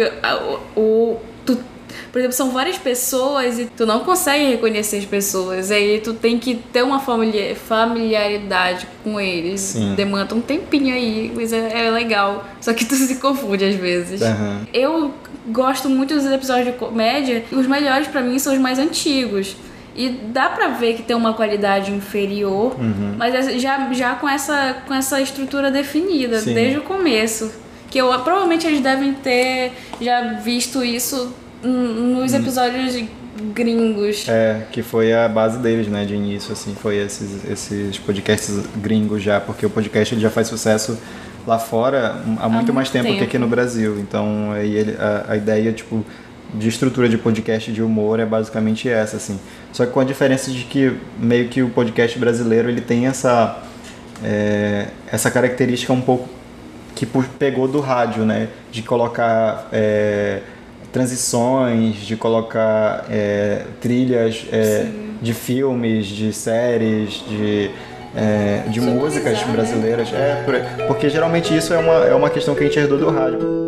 [0.76, 1.58] o, o- tu
[2.12, 5.70] por exemplo, são várias pessoas e tu não consegue reconhecer as pessoas.
[5.70, 9.60] Aí tu tem que ter uma familia- familiaridade com eles.
[9.60, 9.94] Sim.
[9.94, 12.44] Demanda um tempinho aí, mas é, é legal.
[12.60, 14.22] Só que tu se confunde às vezes.
[14.22, 14.66] Aham.
[14.72, 15.12] Eu
[15.48, 17.44] gosto muito dos episódios de comédia.
[17.50, 19.56] e Os melhores pra mim são os mais antigos.
[19.96, 23.14] E dá pra ver que tem uma qualidade inferior, Uhum.
[23.16, 26.52] mas é já, já com, essa, com essa estrutura definida, Sim.
[26.52, 27.52] desde o começo.
[27.90, 31.32] Que eu, provavelmente eles devem ter já visto isso
[31.68, 33.04] nos episódios
[33.54, 34.26] gringos.
[34.28, 34.32] Hum.
[34.32, 39.22] É, que foi a base deles, né, de início, assim, foi esses, esses podcasts gringos
[39.22, 40.98] já, porque o podcast ele já faz sucesso
[41.46, 43.24] lá fora há muito muito mais tempo, que tempo.
[43.24, 43.98] aqui no Brasil.
[43.98, 46.04] Então, aí ele, a, a ideia, tipo,
[46.54, 49.38] de estrutura de podcast de humor é basicamente essa, assim.
[49.72, 53.62] Só que com a diferença de que meio que o podcast brasileiro, ele tem essa,
[54.22, 56.28] é, essa característica um pouco
[56.94, 57.06] que
[57.38, 58.48] pegou do rádio, né?
[58.70, 60.40] De colocar é,
[60.94, 64.86] transições, de colocar é, trilhas é,
[65.20, 67.68] de filmes, de séries, de,
[68.14, 69.52] é, de Sonorizar, músicas né?
[69.52, 70.12] brasileiras.
[70.14, 73.10] É, por- porque geralmente isso é uma, é uma questão que a gente herdou do
[73.10, 73.64] rádio.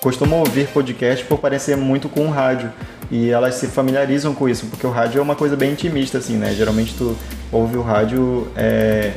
[0.00, 2.72] costumam ouvir podcast por parecer muito com o rádio.
[3.10, 6.36] E elas se familiarizam com isso, porque o rádio é uma coisa bem intimista, assim,
[6.36, 6.54] né?
[6.54, 7.14] Geralmente tu
[7.52, 9.12] ouve o rádio é,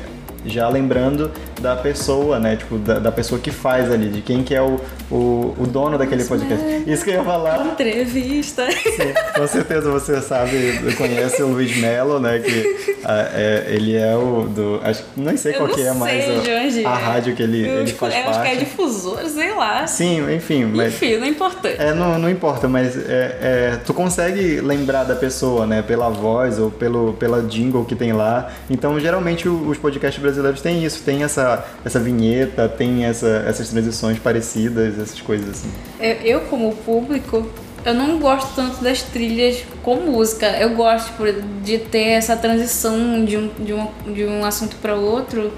[0.45, 2.55] já lembrando da pessoa, né?
[2.55, 4.79] Tipo, da, da pessoa que faz ali, de quem que é o,
[5.11, 6.65] o, o dono daquele podcast.
[6.87, 7.65] Isso que eu ia falar.
[7.65, 8.69] Entrevista.
[8.71, 12.39] Sim, com certeza você sabe, conhece o Luiz Melo, né?
[12.39, 14.79] Que ah, é, ele é o do.
[14.83, 17.03] Acho, não sei Eu qual não que é sei o- onde a é.
[17.03, 18.59] rádio que ele, Eu ele acho- faz eu acho que é parte.
[18.65, 19.87] difusor, sei lá.
[19.87, 20.93] Sim, enfim, mas.
[20.93, 21.75] Enfim, não é importante.
[21.79, 25.81] É, não, não importa, mas é, é, tu consegue lembrar da pessoa, né?
[25.81, 28.51] Pela voz ou pelo, pela jingle que tem lá.
[28.69, 31.42] Então, geralmente, os podcasts brasileiros têm isso, tem essa,
[31.83, 35.71] essa vinheta, tem essa, essas transições parecidas, essas coisas assim.
[35.99, 37.47] Eu, eu, como público,
[37.85, 40.47] eu não gosto tanto das trilhas com música.
[40.59, 44.95] Eu gosto tipo, de ter essa transição de um, de um, de um assunto para
[44.95, 45.53] outro,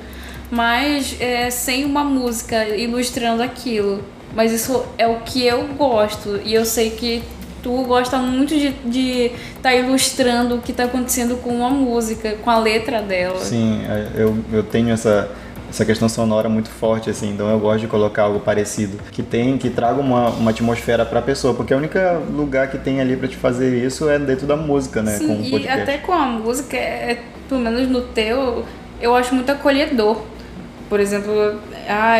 [0.49, 4.03] mas é, sem uma música ilustrando aquilo.
[4.33, 6.41] Mas isso é o que eu gosto.
[6.43, 7.23] E eu sei que
[7.65, 8.53] tu gosta muito
[8.85, 13.39] de estar ilustrando o que está acontecendo com uma música, com a letra dela.
[13.39, 15.31] Sim, é, eu, eu tenho essa,
[15.69, 19.57] essa questão sonora muito forte, assim, então eu gosto de colocar algo parecido, que tem,
[19.57, 21.97] que traga uma, uma atmosfera pra pessoa, porque o único
[22.31, 25.17] lugar que tem ali pra te fazer isso é dentro da música, né?
[25.17, 25.81] Sim, com e podcast.
[25.81, 28.65] até com a música, é, pelo menos no teu,
[29.01, 30.21] eu acho muito acolhedor.
[30.89, 32.17] Por exemplo, ah,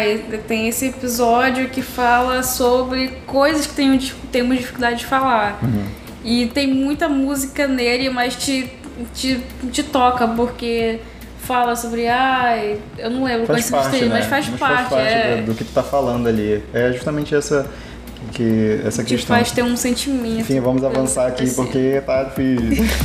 [0.47, 3.99] tem esse episódio que fala sobre coisas que tenho,
[4.31, 5.59] temos dificuldade de falar.
[5.61, 5.85] Uhum.
[6.23, 8.71] E tem muita música nele, mas te,
[9.13, 9.39] te,
[9.71, 10.99] te toca, porque
[11.45, 14.09] fala sobre, ai, eu não lembro Faz quais parte, né?
[14.15, 14.93] mas faz parte.
[14.95, 16.63] é, do, do que tu tá falando ali.
[16.73, 17.65] É justamente essa,
[18.31, 19.35] que, essa te questão.
[19.35, 20.39] faz ter um sentimento.
[20.41, 21.63] Enfim, vamos avançar que aqui aconteceu.
[21.63, 22.85] porque tá difícil.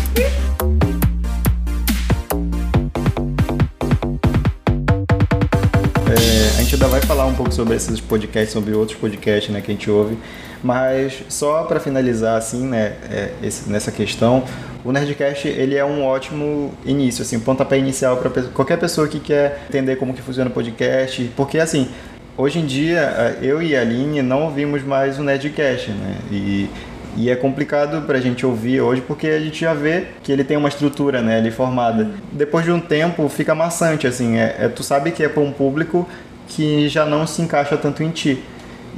[6.13, 9.61] É, a gente ainda vai falar um pouco sobre esses podcasts, sobre outros podcasts né,
[9.61, 10.19] que a gente ouve,
[10.63, 14.45] mas só para finalizar assim, né, é, esse- nessa questão,
[14.85, 19.21] o Nerdcast ele é um ótimo início, assim, um pontapé inicial para qualquer pessoa que
[19.21, 21.89] quer entender como que funciona o podcast, porque assim,
[22.37, 26.69] hoje em dia eh, eu e a Aline não ouvimos mais o Nerdcast, né, e
[27.17, 30.57] e é complicado pra gente ouvir hoje porque a gente já vê que ele tem
[30.57, 32.09] uma estrutura, né, ali formada.
[32.31, 35.51] Depois de um tempo fica maçante, assim, é, é- tu sabe que é pra um
[35.51, 36.09] público
[36.47, 38.39] que já não se encaixa tanto em ti.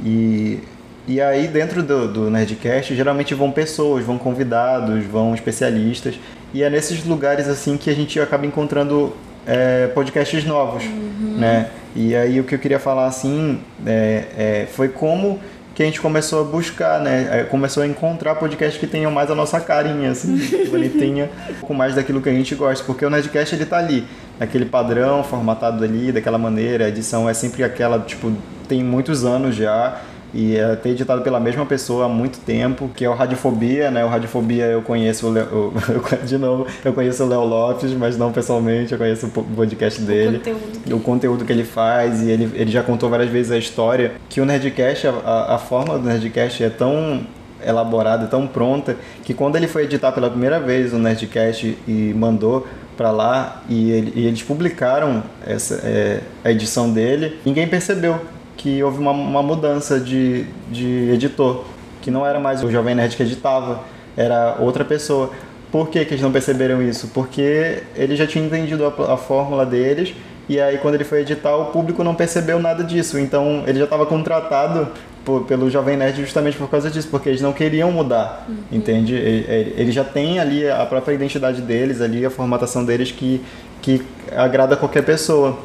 [0.05, 0.59] E,
[1.07, 6.19] e aí dentro do, do Nerdcast geralmente vão pessoas, vão convidados, vão especialistas.
[6.53, 9.13] E é nesses lugares assim que a gente acaba encontrando
[9.45, 11.37] é, podcasts novos, uhum.
[11.37, 11.69] né?
[11.95, 15.39] E aí o que eu queria falar assim é, é, foi como
[15.75, 17.27] que a gente começou a buscar, né?
[17.31, 21.29] É, começou a encontrar podcasts que tenham mais a nossa carinha, assim, que ele tenha
[21.49, 24.05] um pouco mais daquilo que a gente gosta, porque o Nerdcast ele tá ali,
[24.39, 28.31] naquele padrão formatado ali, daquela maneira, a edição é sempre aquela, tipo,
[28.67, 29.99] tem muitos anos já,
[30.33, 34.03] e até editado pela mesma pessoa há muito tempo, que é o Radiofobia, né?
[34.03, 35.73] O Radiofobia eu conheço o Leo,
[36.25, 40.37] de novo, eu conheço o Léo Lopes, mas não pessoalmente, eu conheço o podcast dele,
[40.37, 43.57] o conteúdo, o conteúdo que ele faz, e ele, ele já contou várias vezes a
[43.57, 47.21] história, que o Nerdcast, a, a forma do Nerdcast é tão
[47.65, 52.67] elaborada, tão pronta, que quando ele foi editar pela primeira vez o Nerdcast e mandou
[52.97, 58.19] para lá e, ele, e, eles publicaram essa, é, a edição dele, ninguém percebeu
[58.63, 61.65] que houve uma, uma mudança de, de editor,
[62.01, 63.83] que não era mais o Jovem Nerd que editava,
[64.15, 65.31] era outra pessoa.
[65.69, 67.09] Por que, que eles não perceberam isso?
[67.13, 70.13] Porque ele já tinha entendido a, a fórmula deles
[70.47, 73.19] e aí quando ele foi editar o público não percebeu nada disso.
[73.19, 74.87] Então ele já estava contratado
[75.25, 78.55] por, pelo Jovem Nerd justamente por causa disso, porque eles não queriam mudar, uhum.
[78.71, 79.13] entende?
[79.13, 83.41] Ele, ele, já tem ali a própria identidade deles, ali a formatação deles que,
[83.81, 84.01] que
[84.33, 85.57] agrada qualquer pessoa.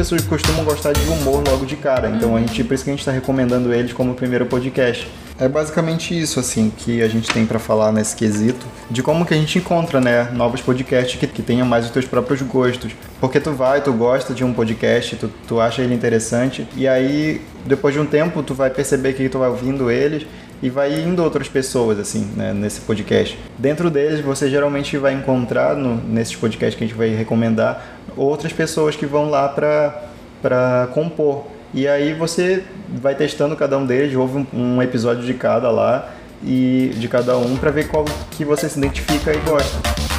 [0.00, 2.92] Pessoas costumam gostar de humor logo de cara, então a gente, por isso que a
[2.94, 5.06] gente está recomendando eles como primeiro podcast.
[5.38, 9.34] É basicamente isso, assim, que a gente tem para falar nesse quesito, de como que
[9.34, 12.92] a gente encontra, né, novos podcasts que, que tenham mais os teus próprios gostos.
[13.20, 17.42] Porque tu vai, tu gosta de um podcast, tu, tu acha ele interessante, e aí,
[17.66, 20.26] depois de um tempo, tu vai perceber que tu vai ouvindo eles,
[20.62, 23.38] e vai indo outras pessoas assim né, nesse podcast.
[23.58, 28.52] Dentro deles você geralmente vai encontrar no, nesses podcasts que a gente vai recomendar outras
[28.52, 31.44] pessoas que vão lá para compor.
[31.72, 36.10] E aí você vai testando cada um deles, ouve um, um episódio de cada lá
[36.42, 40.09] e de cada um para ver qual que você se identifica e gosta.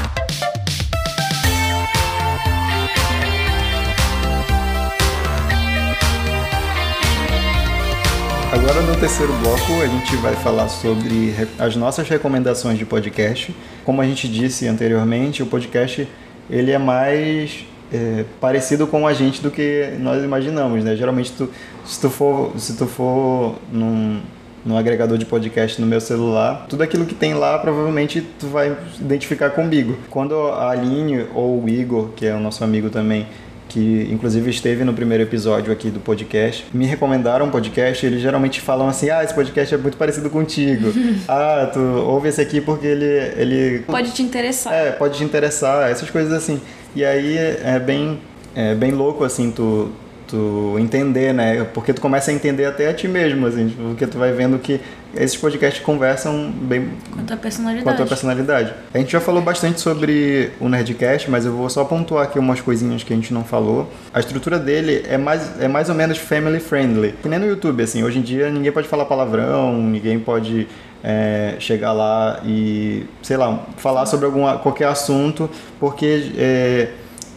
[8.62, 13.56] Agora no terceiro bloco a gente vai falar sobre as nossas recomendações de podcast.
[13.84, 16.08] Como a gente disse anteriormente, o podcast
[16.48, 20.96] ele é mais é, parecido com a gente do que nós imaginamos, né?
[20.96, 21.50] Geralmente tu,
[21.84, 24.22] se tu for se tu for num,
[24.64, 28.78] num agregador de podcast no meu celular, tudo aquilo que tem lá provavelmente tu vai
[29.00, 29.98] identificar comigo.
[30.08, 33.26] Quando a Aline ou o Igor, que é o nosso amigo também,
[33.72, 38.60] que inclusive esteve no primeiro episódio aqui do podcast, me recomendaram um podcast, eles geralmente
[38.60, 40.92] falam assim: "Ah, esse podcast é muito parecido contigo.
[41.28, 43.06] ah, tu ouve esse aqui porque ele
[43.38, 44.74] ele pode te interessar".
[44.74, 46.60] É, pode te interessar, essas coisas assim.
[46.96, 48.20] E aí é bem
[48.54, 49.90] é bem louco assim tu
[50.32, 51.66] tu entender, né?
[51.74, 54.58] Porque tu começa a entender até a ti mesmo, assim, tipo, porque tu vai vendo
[54.58, 54.80] que
[55.14, 57.84] esses podcasts conversam bem com a tua personalidade.
[57.84, 58.74] Com a tua personalidade.
[58.94, 62.62] A gente já falou bastante sobre o Nerdcast, mas eu vou só pontuar aqui umas
[62.62, 63.92] coisinhas que a gente não falou.
[64.14, 67.14] A estrutura dele é mais, é mais ou menos family friendly.
[67.22, 70.66] Que nem no YouTube, assim, hoje em dia ninguém pode falar palavrão, ninguém pode
[71.04, 76.88] é, chegar lá e, sei lá, falar sobre alguma, qualquer assunto, porque é,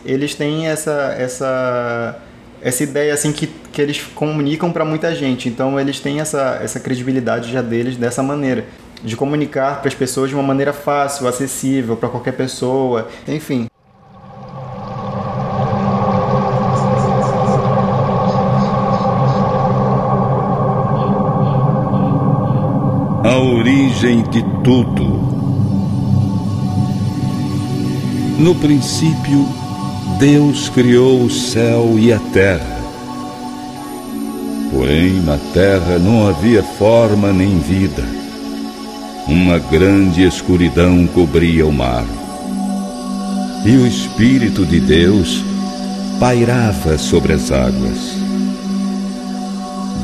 [0.05, 2.21] eles têm essa, essa
[2.65, 5.51] essa ideia assim que, que eles comunicam para muita gente.
[5.51, 8.65] Então eles têm essa, essa credibilidade já deles dessa maneira,
[9.05, 13.67] de comunicar para as pessoas de uma maneira fácil, acessível para qualquer pessoa, enfim.
[23.25, 25.05] A origem de tudo.
[28.39, 29.47] No princípio,
[30.19, 32.81] Deus criou o céu e a terra.
[34.71, 38.05] Porém, na terra não havia forma nem vida.
[39.27, 42.05] Uma grande escuridão cobria o mar.
[43.65, 45.43] E o Espírito de Deus
[46.21, 48.17] pairava sobre as águas.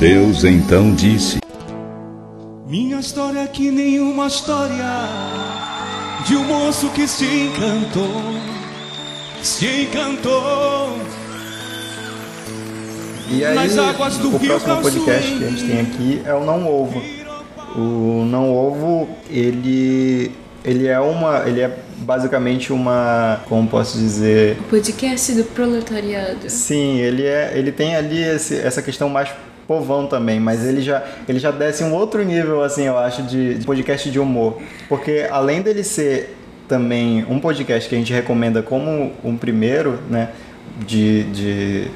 [0.01, 1.39] Deus então disse:
[2.67, 5.09] Minha história é que nenhuma história
[6.27, 8.50] de um moço que se encantou
[9.43, 10.99] se encantou.
[13.31, 17.01] E aí, o próximo podcast que a gente tem aqui é o Não Ovo.
[17.77, 20.33] O Não Ovo, ele
[20.65, 26.51] ele é uma, ele é basicamente uma, como posso dizer, o podcast do proletariado.
[26.51, 29.31] Sim, ele é, ele tem ali esse, essa questão mais
[29.67, 33.55] povão também, mas ele já, ele já desce um outro nível, assim, eu acho, de,
[33.55, 34.61] de podcast de humor.
[34.89, 36.37] Porque além dele ser
[36.71, 40.31] também um podcast que a gente recomenda como um primeiro, né?
[40.87, 41.91] De, de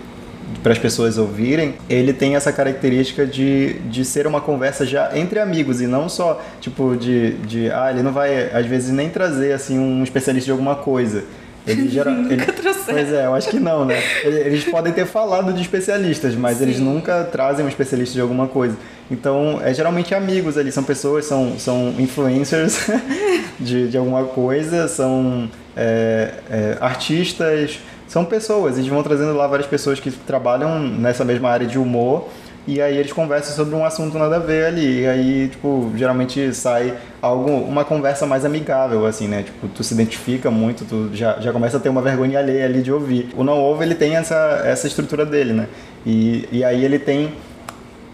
[0.63, 5.39] para as pessoas ouvirem, ele tem essa característica de, de ser uma conversa já entre
[5.39, 9.53] amigos e não só tipo de, de ah, ele não vai às vezes nem trazer
[9.53, 11.25] assim um especialista de alguma coisa.
[11.67, 12.99] Ele gera, nunca ele, trouxeram.
[12.99, 14.01] Pois é, eu acho que não, né?
[14.23, 16.65] Eles podem ter falado de especialistas, mas Sim.
[16.65, 18.77] eles nunca trazem um especialista de alguma coisa.
[19.11, 22.87] Então, é geralmente amigos ali, são pessoas, são, são influencers
[23.59, 28.77] de, de alguma coisa, são é, é, artistas, são pessoas.
[28.77, 32.29] Eles vão trazendo lá várias pessoas que trabalham nessa mesma área de humor
[32.67, 35.03] e aí eles conversam sobre um assunto nada a ver ali.
[35.03, 39.43] E aí, tipo, geralmente sai algo, uma conversa mais amigável, assim, né?
[39.43, 42.83] Tipo, tu se identifica muito, tu já, já começa a ter uma vergonha alheia ali
[42.83, 43.29] de ouvir.
[43.37, 45.69] O Não Ovo, ele tem essa, essa estrutura dele, né?
[46.07, 47.35] E, e aí ele tem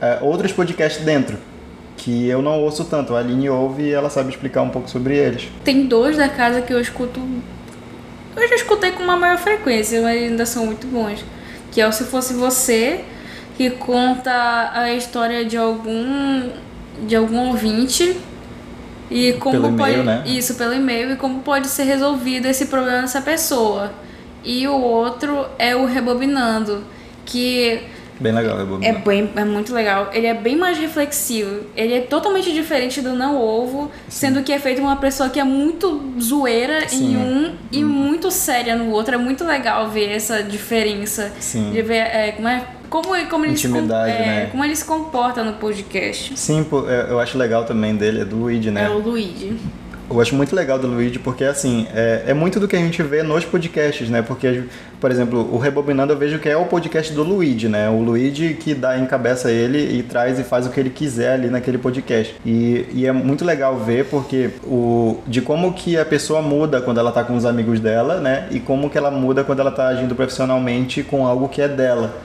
[0.01, 1.38] é, outros podcasts dentro,
[1.96, 3.14] que eu não ouço tanto.
[3.14, 5.48] A Aline ouve e ela sabe explicar um pouco sobre eles.
[5.62, 7.20] Tem dois da casa que eu escuto.
[8.36, 11.24] Eu já escutei com uma maior frequência, mas ainda são muito bons.
[11.70, 13.05] Que é o Se Fosse Você,
[13.57, 16.51] que conta a história de algum.
[17.07, 18.16] de algum ouvinte.
[19.11, 19.96] E como Pelo pode.
[19.98, 20.22] né?
[20.24, 23.92] Isso, pelo e-mail, e como pode ser resolvido esse problema dessa pessoa.
[24.44, 26.84] E o outro é o Rebobinando,
[27.26, 27.82] que
[28.20, 30.11] Bem legal, é é, bem, é muito legal.
[30.12, 31.62] Ele é bem mais reflexivo.
[31.74, 35.44] Ele é totalmente diferente do Não Ovo, sendo que é feito uma pessoa que é
[35.44, 37.14] muito zoeira Sim.
[37.14, 39.14] em um e muito séria no outro.
[39.14, 41.32] É muito legal ver essa diferença.
[41.40, 41.70] Sim.
[41.70, 44.47] De ver é, como, é, como, como, ele se, com- Intimidade, é, né?
[44.51, 46.36] como ele se comporta no podcast.
[46.36, 48.84] Sim, eu eu acho legal também dele, é do Luigi, né?
[48.84, 49.57] É o Luigi.
[50.11, 53.00] Eu acho muito legal do Luigi porque, assim, é, é muito do que a gente
[53.02, 54.22] vê nos podcasts, né?
[54.22, 54.64] Porque,
[55.00, 57.88] por exemplo, o Rebobinando eu vejo que é o podcast do Luigi, né?
[57.88, 61.48] O Luigi que dá, encabeça ele e traz e faz o que ele quiser ali
[61.48, 62.34] naquele podcast.
[62.44, 66.98] E, e é muito legal ver porque o, de como que a pessoa muda quando
[66.98, 68.48] ela tá com os amigos dela, né?
[68.50, 72.16] E como que ela muda quando ela tá agindo profissionalmente com algo que é dela.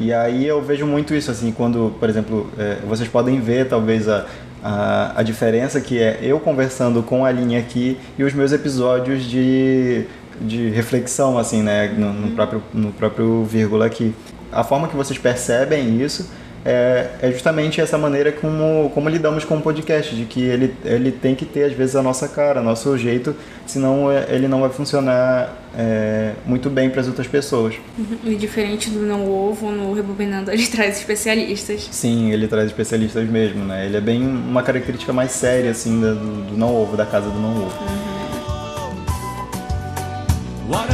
[0.00, 4.08] E aí eu vejo muito isso, assim, quando, por exemplo, é, vocês podem ver talvez
[4.08, 4.24] a,
[4.64, 9.22] a, a diferença que é eu conversando com a linha aqui e os meus episódios
[9.24, 10.06] de,
[10.40, 14.14] de reflexão, assim, né, no, no próprio, no próprio vírgula aqui.
[14.50, 16.30] A forma que vocês percebem isso
[16.64, 21.12] é, é justamente essa maneira como, como lidamos com o podcast, de que ele, ele
[21.12, 23.36] tem que ter, às vezes, a nossa cara, nosso jeito,
[23.66, 27.74] senão é, ele não vai funcionar é, muito bem para as outras pessoas.
[28.24, 31.88] E diferente do Não Ovo, no Rebobinando ele traz especialistas.
[31.90, 33.84] Sim, ele traz especialistas mesmo, né?
[33.84, 36.14] Ele é bem uma característica mais séria, assim, do,
[36.46, 38.14] do não ovo, da casa do não ovo.
[40.66, 40.93] Guaraguari,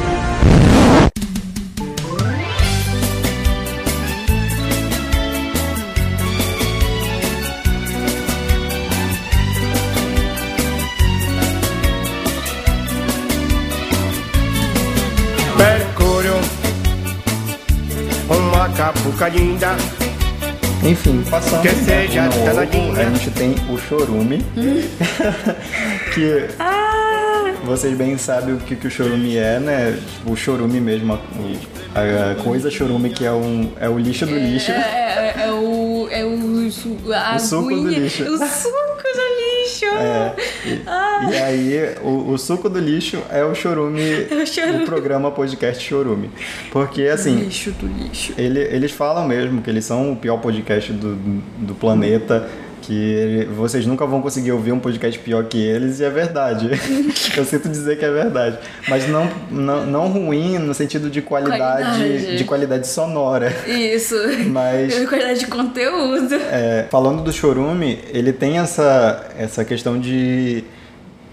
[18.61, 19.75] uma capuca linda.
[20.83, 22.93] Enfim, passando Que seja no ovo, danadinha.
[22.93, 24.45] a gente tem o chorume,
[26.13, 27.53] que Ah!
[27.63, 29.99] vocês bem sabem o que, que o chorume é, né?
[30.27, 34.71] O chorume mesmo, a, a coisa chorume que é, um, é o lixo do lixo.
[34.71, 36.07] É, é, é o.
[36.11, 38.23] É o, a O suco do lixo.
[38.23, 38.90] O suco do lixo!
[39.93, 40.35] É,
[40.65, 44.83] e, e aí, o, o suco do lixo é o chorume, É o chorume.
[44.83, 46.29] o programa podcast chorume.
[46.71, 48.33] Porque, assim, Lixo do lixo.
[48.37, 52.49] Ele, eles falam mesmo que eles são o pior podcast do, do planeta,
[52.91, 56.69] que ele- vocês nunca vão conseguir ouvir um podcast pior que eles, e é verdade.
[57.37, 58.57] Eu sinto dizer que é verdade.
[58.89, 62.37] Mas não, não, não ruim no sentido de qualidade, Qualidade.
[62.37, 63.53] de qualidade sonora.
[63.65, 64.15] Isso.
[64.47, 66.35] Mas Qualidade de conteúdo.
[66.35, 70.65] é, falando do Chorume, ele tem essa, essa questão de,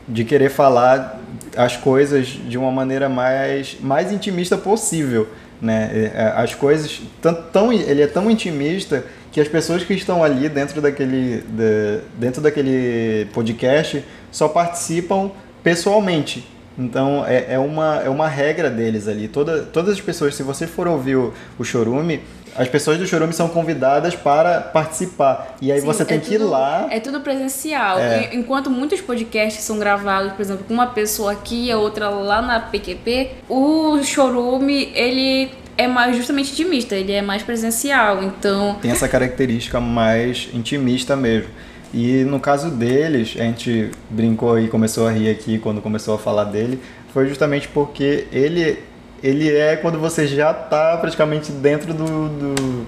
[0.07, 1.21] de querer falar
[1.57, 5.27] as coisas de uma maneira mais, mais intimista possível.
[5.61, 6.11] Né?
[6.15, 7.01] É, As coisas.
[7.21, 12.01] Tão, tão, ele é tão intimista que as pessoas que estão ali dentro daquele, da-
[12.19, 15.31] dentro daquele podcast só participam
[15.63, 16.47] pessoalmente.
[16.79, 19.27] Então é, é, uma, é uma regra deles ali.
[19.29, 22.21] Toda, todas as pessoas, se você for ouvir o, o Chorume,
[22.57, 25.57] as pessoas do Chorume são convidadas para participar.
[25.61, 26.87] E aí Sim, você tem é que ir tudo- lá.
[26.91, 27.99] É tudo presencial.
[27.99, 28.31] É.
[28.35, 32.41] Enquanto muitos podcasts são gravados, por exemplo, com uma pessoa aqui e a outra lá
[32.41, 38.23] na PQP, o Chorume, ele é mais justamente intimista, ele é mais presencial.
[38.23, 41.49] Então, tem essa característica mais intimista mesmo.
[41.95, 46.19] E no caso deles, a gente brincou e começou a rir aqui quando começou a
[46.19, 46.79] falar dele,
[47.15, 48.79] foi justamente porque ele,
[49.23, 52.29] ele é quando você já está praticamente dentro do.
[52.29, 52.87] do-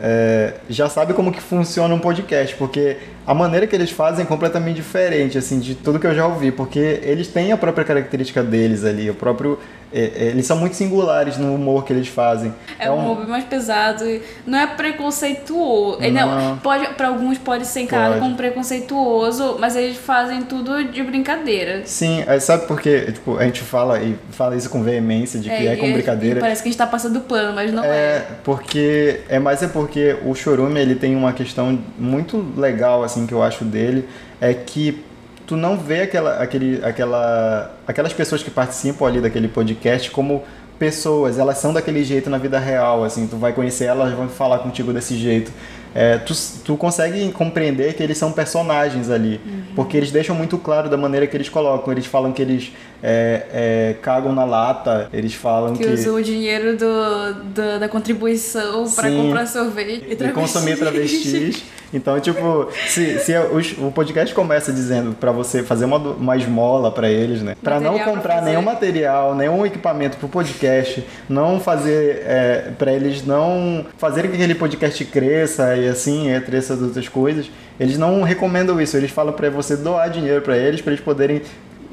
[0.00, 4.26] é, já sabe como que funciona um podcast, porque a maneira que eles fazem é
[4.28, 8.40] completamente diferente assim de tudo que eu já ouvi, porque eles têm a própria característica
[8.44, 9.58] deles ali, o próprio
[9.92, 12.52] é, é, eles são muito singulares no humor que eles fazem.
[12.78, 14.04] é um humor mais pesado.
[14.46, 15.98] Não é preconceituoso.
[16.02, 16.28] Ele Não.
[16.50, 16.56] Não.
[16.58, 18.20] pode, pra alguns pode ser encarado Pode.
[18.24, 21.82] como preconceituoso, mas eles fazem tudo de brincadeira.
[21.84, 23.10] Sim, aí sabe por quê?
[23.12, 26.40] Tipo, a gente fala e fala isso com veemência de que é, e- com brincadeira.
[26.40, 27.88] parece que a gente tá passando pano, mas não é.
[27.88, 33.26] É, porque é mais é porque o Chorume ele tem uma questão muito legal assim
[33.26, 34.08] que eu acho dele,
[34.40, 35.02] é que
[35.48, 40.44] tu não vê aquela, aquele, aquela, aquelas pessoas que participam ali daquele podcast como
[40.78, 44.58] pessoas, elas são daquele jeito na vida real, assim, tu vai conhecer elas, vão falar
[44.58, 45.50] contigo desse jeito.
[45.94, 46.34] É, tu,
[46.64, 49.40] tu consegue compreender que eles são personagens ali,
[49.74, 51.92] porque eles deixam muito claro da maneira que eles colocam.
[51.92, 52.70] Eles falam que eles
[53.02, 57.88] é, é, cagam na lata, eles falam Que que usam o dinheiro do, do- da
[57.88, 59.16] contribuição pra Sim.
[59.22, 61.62] comprar sorvete e, e consumir travestis.
[61.90, 66.90] Então, tipo, se, se os- o podcast começa dizendo pra você fazer uma, uma esmola
[66.92, 67.56] pra eles, né?
[67.62, 73.86] Pra não comprar nenhum material, nenhum equipamento pro podcast, não fazer é, para eles não
[73.96, 78.94] fazerem que aquele podcast cresça e assim, entre essas outras coisas, eles não recomendam isso.
[78.94, 81.40] Eles falam pra você doar dinheiro pra eles, pra eles poderem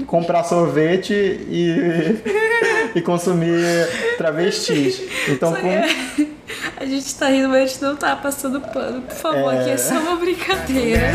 [0.06, 2.22] comprar sorvete e,
[2.96, 3.60] e consumir
[4.18, 5.02] travestis.
[5.28, 5.70] Então, Só com,
[6.78, 9.02] A gente tá rindo, mas a gente não tá passando pano.
[9.02, 9.62] Por favor, É.
[9.62, 11.12] aqui é só uma brincadeira.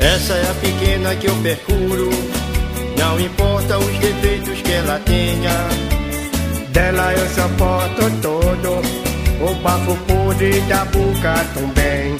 [0.00, 2.10] Essa é a pequena que eu percuro.
[2.98, 5.50] Não importa os defeitos que ela tenha.
[6.72, 8.80] Dela eu suporto todo.
[9.40, 12.18] O bafo podre da boca também.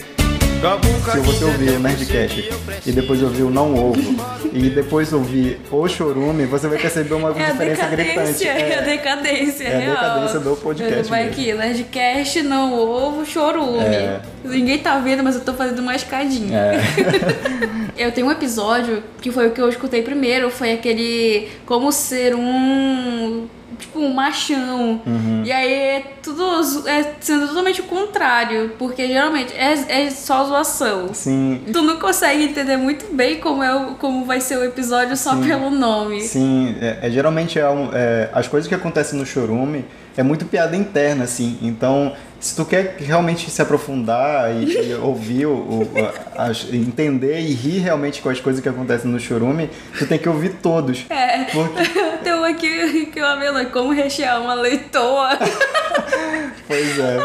[0.59, 2.51] Se você ouvir o Nerdcast
[2.85, 4.01] e depois ouvir o Não Ovo
[4.53, 8.09] e depois ouvir o Chorume, você vai perceber uma É a diferença gritante.
[8.17, 9.95] decadência, é, a decadência, É a real.
[9.95, 11.33] decadência do podcast Vai mesmo.
[11.41, 13.79] aqui, Nerdcast, não ovo, chorume.
[13.85, 14.21] É.
[14.45, 16.59] Ninguém tá vendo, mas eu tô fazendo uma escadinha.
[16.59, 16.81] É.
[17.97, 22.33] Eu tenho um episódio que foi o que eu escutei primeiro, foi aquele como ser
[22.33, 23.49] um
[23.99, 25.01] tipo um machão.
[25.05, 25.43] Uhum.
[25.45, 26.43] E aí é tudo
[26.89, 31.13] é sendo totalmente o contrário, porque geralmente é, é só zoação.
[31.13, 35.17] Sim, Tu não consegue entender muito bem como é o, como vai ser o episódio
[35.17, 36.21] só pelo nome.
[36.23, 36.77] sim.
[36.81, 39.85] É, é, geralmente é, um- é, as coisas que acontecem no Chorume
[40.19, 41.59] é muito piada interna, assim.
[41.63, 45.91] Então, se tu quer realmente se aprofundar e, e ouvir, o, o-
[46.37, 50.29] a- entender e rir realmente com as coisas que acontecem no Chorume, tu tem que
[50.29, 51.07] ouvir todos.
[51.09, 51.45] É.
[51.45, 51.83] Porque,
[52.23, 55.39] Tem um aqui que eu amei, como rechear uma leitoa.
[56.67, 57.17] pois é.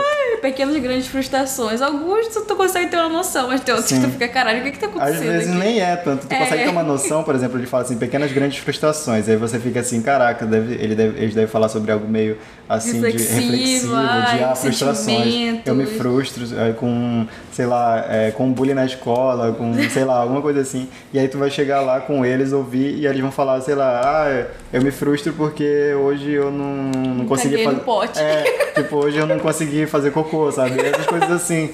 [0.43, 1.81] Pequenas e grandes frustrações.
[1.81, 4.05] Alguns tu, tu consegue ter uma noção, mas tem outros que Sim.
[4.05, 5.57] tu fica, caralho, o que que tá Às acontecendo vezes aqui?
[5.57, 6.27] nem é tanto.
[6.27, 6.37] Tu É.
[6.37, 9.29] consegue ter uma noção, por exemplo, ele fala assim, pequenas grandes frustrações.
[9.29, 12.37] Aí você fica assim, caraca, deve, ele deve, eles devem falar sobre algo meio
[12.67, 15.59] assim Reflexivo, de reflexivo, ai, de ah, frustrações.
[15.65, 20.17] Eu me frustro é, com, sei lá, é, com bullying na escola, com, sei lá,
[20.17, 20.89] alguma coisa assim.
[21.13, 24.01] E aí tu vai chegar lá com eles, ouvir, e eles vão falar, sei lá,
[24.03, 27.79] ah, eu me frustro porque hoje eu não, não consegui fazer.
[27.81, 28.19] pote.
[28.19, 28.43] É,
[28.75, 30.79] tipo, hoje eu não consegui fazer cocô, sabe?
[30.81, 31.69] Essas coisas assim.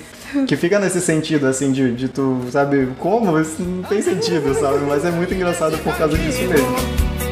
[0.47, 3.39] Que fica nesse sentido, assim, de, de tu, sabe, como?
[3.39, 4.78] Isso não tem sentido, sabe?
[4.88, 6.76] Mas é muito engraçado por causa disso mesmo.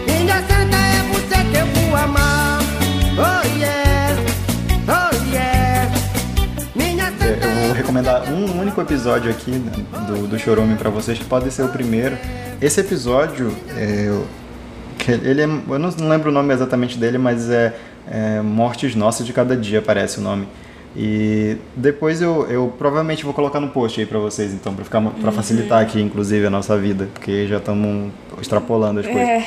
[0.07, 2.59] Minha santa é você que eu vou amar.
[3.19, 4.15] Oh yeah,
[4.87, 5.91] oh yeah.
[6.75, 9.51] Minha santa É, Eu vou recomendar um único episódio aqui
[10.07, 12.17] do, do Chorume pra vocês, que pode ser o primeiro.
[12.59, 14.11] Esse episódio, é,
[15.21, 17.75] ele é, eu não não lembro o nome exatamente dele, mas é,
[18.09, 20.47] é Mortes Nossas de Cada Dia, parece o nome.
[20.99, 24.99] E depois eu, eu provavelmente vou colocar no post aí pra vocês, então, pra, ficar,
[25.21, 29.43] pra facilitar aqui, inclusive, a nossa vida, porque já estamos extrapolando as coisas.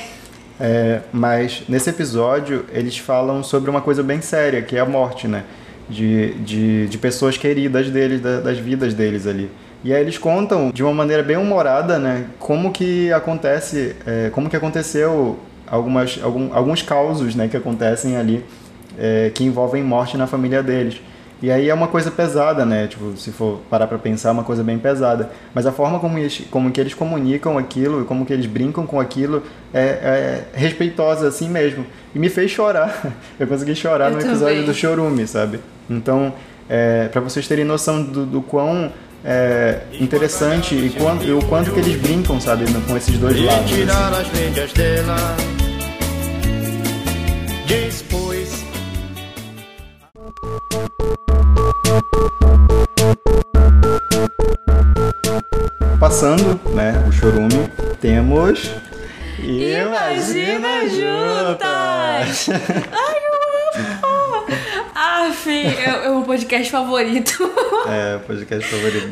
[0.61, 5.26] É, mas nesse episódio eles falam sobre uma coisa bem séria, que é a morte,
[5.26, 5.42] né?
[5.88, 9.51] De, de, de pessoas queridas deles, da- das vidas deles ali.
[9.82, 12.26] E aí eles contam de uma maneira bem humorada, né?
[12.38, 15.36] Como que acontece, é, como que aconteceu
[15.66, 17.48] algumas, algum, alguns causos, né?
[17.48, 18.44] Que acontecem ali,
[18.96, 21.01] é, que envolvem morte na família deles.
[21.43, 22.86] E aí é uma coisa pesada, né?
[22.86, 25.30] Tipo, se for parar pra pensar, é uma coisa bem pesada.
[25.55, 29.01] Mas a forma como, eles, como que eles comunicam aquilo, como que eles brincam com
[29.01, 31.86] aquilo, é, é respeitosa assim mesmo.
[32.14, 33.14] E me fez chorar.
[33.41, 34.64] Eu consegui chorar Eu no episódio também.
[34.66, 35.61] do Chorume, sabe?
[35.88, 36.32] Então,
[36.68, 38.93] é, para vocês terem noção do, do quão
[39.24, 42.64] é, interessante e, quanto, e o quanto que eles brincam, sabe?
[42.86, 43.72] Com esses dois lados.
[43.72, 43.80] assim.
[55.99, 57.68] Passando, né, o chorume,
[58.01, 58.71] temos.
[59.39, 62.49] Imagina juntas!
[62.51, 63.35] Ai, eu
[63.75, 64.47] amo!
[64.95, 67.51] Aff, é, é o meu podcast favorito.
[67.89, 69.09] É, podcast favorito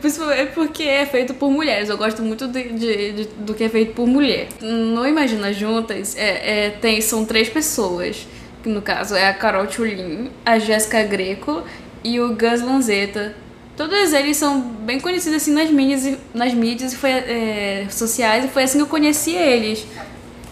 [0.00, 1.88] Principalmente porque é feito por mulheres.
[1.88, 4.48] Eu gosto muito de, de- de- do que é feito por mulher.
[4.60, 8.26] No Imagina Juntas, é, é, tem, são três pessoas.
[8.62, 11.62] Que no caso é a Carol Tulin, a Jéssica Greco
[12.04, 13.34] e o Gus Lanzetta.
[13.76, 18.64] Todos eles são bem conhecidos assim nas mídias, nas mídias foi, é, sociais e foi
[18.64, 19.86] assim que eu conheci eles.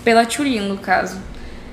[0.02, 1.18] Pela Tulin, no caso.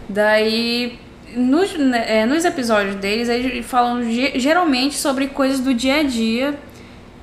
[0.10, 1.00] Daí,
[1.36, 6.04] nos, né, é, nos episódios deles, eles falam ge- geralmente sobre coisas do dia a
[6.04, 6.54] dia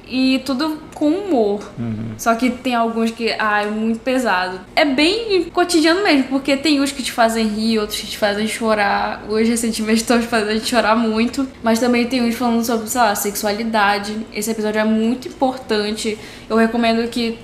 [0.09, 1.72] e tudo com humor.
[2.16, 4.61] Só que tem alguns que, ah, é muito pesado.
[4.76, 8.46] É bem cotidiano mesmo, porque tem uns que te fazem rir, outros que te fazem
[8.46, 9.24] chorar.
[9.28, 11.48] Hoje, recentemente, estão te fazendo chorar muito.
[11.62, 14.16] Mas também tem uns falando sobre, sei lá, sexualidade.
[14.32, 16.18] Esse episódio é muito importante.
[16.48, 17.38] Eu recomendo que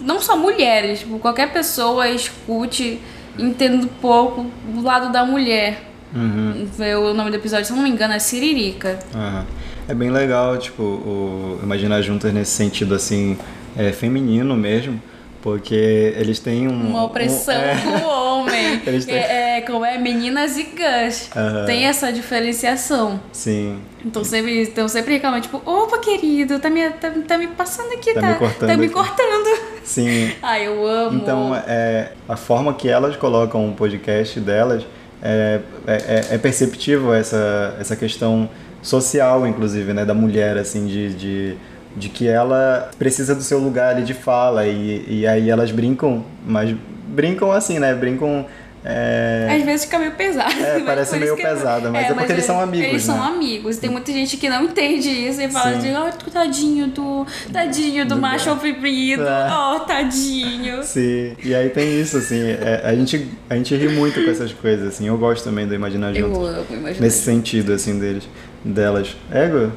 [0.00, 3.00] não só mulheres, tipo, qualquer pessoa escute,
[3.38, 5.90] entenda um pouco do lado da mulher.
[6.14, 8.98] O nome do episódio, se eu não me engano, é Siririca.
[9.14, 9.44] Aham.
[9.88, 13.36] É bem legal, tipo, o Imaginar Juntas nesse sentido, assim,
[13.76, 15.00] é, feminino mesmo,
[15.42, 16.88] porque eles têm um...
[16.88, 18.80] Uma opressão um, é, com o homem.
[18.86, 21.28] Eles têm- é, é, como é meninas e Gus.
[21.36, 21.66] Aham.
[21.66, 23.20] Tem essa diferenciação.
[23.30, 27.92] Sim, Então sempre, então sempre reclamam, tipo, opa, querido, tá me, tá, tá me passando
[27.92, 29.58] aqui, Tá tá, me cortando tá me aqui." cortando.
[29.84, 30.32] sim.
[30.42, 31.18] Ai, eu amo.
[31.18, 34.82] Então, é, a forma que elas colocam o podcast delas
[35.22, 38.48] é, é, é perceptível essa, essa questão
[38.84, 41.54] social, inclusive, né, da mulher, assim, de, de,
[41.96, 46.24] de que ela precisa do seu lugar ali de fala e, e aí elas brincam,
[46.46, 46.74] mas
[47.08, 48.44] brincam assim, né, brincam...
[48.84, 50.52] é, Às vezes fica meio pesado.
[50.60, 53.26] É, mas parece meio eu- pesado, mas é porque eles são amigos, Eles são né?
[53.28, 53.76] amigos.
[53.78, 55.88] Tem muita gente que não entende isso e fala Sim.
[55.92, 57.26] de, oh, tadinho do.
[57.52, 59.22] Tadinho do, Do macho oprimido.
[59.22, 59.48] É.
[59.50, 60.82] Oh, tadinho.
[60.82, 64.52] Sim, e aí tem isso, assim, é, a, gente, a gente ri muito com essas
[64.52, 66.48] coisas, assim, eu gosto também do Imaginar Eu Juntos.
[66.48, 67.00] amo, imagina.
[67.06, 68.28] nesse sentido assim deles
[68.64, 69.70] delas ego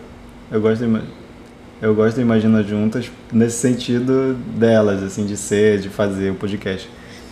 [0.51, 1.01] eu gosto de,
[1.81, 6.89] eu gosto de Imagina Juntas nesse sentido delas assim de ser de fazer o podcast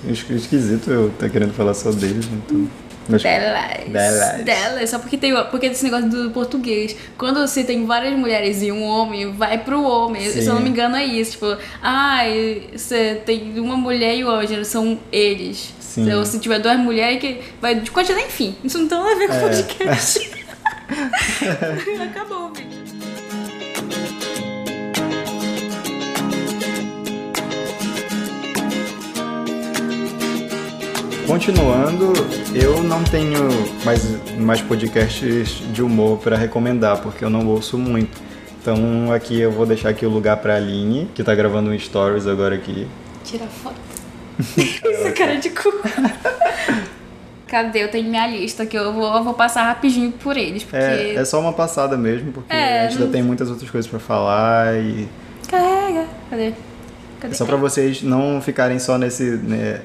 [0.07, 2.67] Es- esquisito eu tá querendo falar só deles então
[3.07, 3.87] mas- Delas.
[3.87, 4.43] Delas.
[4.43, 4.89] Delas.
[4.89, 6.95] Só porque tem porque esse negócio do português.
[7.19, 10.23] Quando você tem várias mulheres e um homem, vai pro homem.
[10.27, 10.41] Sim.
[10.41, 11.33] Se eu não me engano, é isso.
[11.33, 12.21] Tipo, ah,
[12.75, 15.71] você tem uma mulher e o homem, são eles.
[15.79, 16.11] Sim.
[16.13, 18.55] Ou se tiver duas mulheres que vai de continua, enfim.
[18.63, 19.39] Isso não tem nada a ver com É.
[19.39, 20.31] podcast.
[22.09, 22.85] Acabou o vídeo.
[31.27, 32.13] continuando
[32.53, 33.49] eu não tenho
[33.83, 38.21] mais mais podcasts de humor para recomendar porque eu não ouço muito
[38.61, 42.27] então aqui eu vou deixar aqui o lugar para Aline que tá gravando um stories
[42.27, 42.87] agora aqui
[43.25, 43.75] Tira foto.
[44.55, 45.73] Essa cara de cu.
[47.55, 47.83] Cadê?
[47.83, 50.61] Eu tenho minha lista que eu vou, eu vou passar rapidinho por eles.
[50.63, 50.75] Porque.
[50.75, 53.69] é, é só uma passada mesmo porque É, a gente ainda não- tem muitas outras
[53.71, 55.07] coisas para falar e
[55.49, 56.05] Carrega.
[56.29, 56.47] Cadê?
[56.47, 56.53] É
[57.21, 57.33] Cadê?
[57.33, 59.83] só pra vocês não ficarem só nesse, né,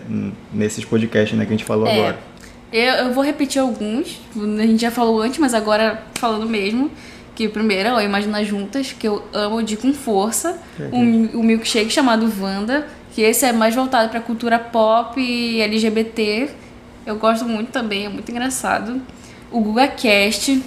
[0.53, 1.93] nesses podcasts né, que a gente falou É.
[1.93, 2.18] agora.
[2.73, 4.21] Eu, eu vou repetir alguns.
[4.37, 6.91] A gente já falou antes, mas agora falando mesmo.
[7.37, 10.59] Que o primeiro é o Imagina Juntas, que eu amo de com força.
[10.93, 16.49] Um, o milkshake chamado Wanda, que esse é mais voltado pra cultura pop e LGBT.
[17.05, 19.01] Eu gosto muito também, é muito engraçado.
[19.51, 20.63] O Guga Cast.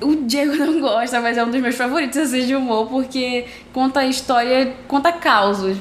[0.00, 4.00] O Diego não gosta, mas é um dos meus favoritos assim, de humor, porque conta
[4.00, 5.76] a história, conta causos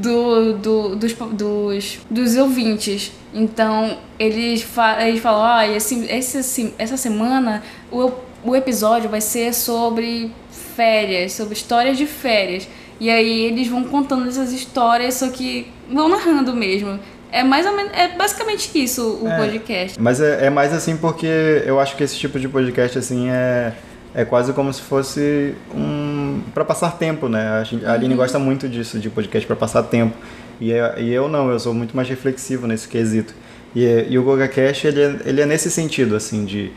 [0.00, 3.12] do, do, dos, dos, dos ouvintes.
[3.32, 8.10] Então, eles, fa eles falam, ah, esse, esse, essa semana o,
[8.44, 12.68] o episódio vai ser sobre férias, sobre histórias de férias.
[13.00, 16.98] E aí eles vão contando essas histórias, só que vão narrando mesmo.
[17.32, 19.36] É mais ou menos, é basicamente isso o É.
[19.38, 20.00] podcast.
[20.00, 23.72] Mas é, é mais assim porque eu acho que esse tipo de podcast assim é,
[24.14, 27.48] é quase como se fosse um para passar tempo, né?
[27.60, 30.14] A, gente- a Aline gosta muito disso, de podcast para passar tempo.
[30.60, 33.34] E, é- e eu não, eu sou muito mais reflexivo nesse quesito.
[33.74, 36.70] E, é- e o GogaCast, ele é, ele é nesse sentido, assim, de,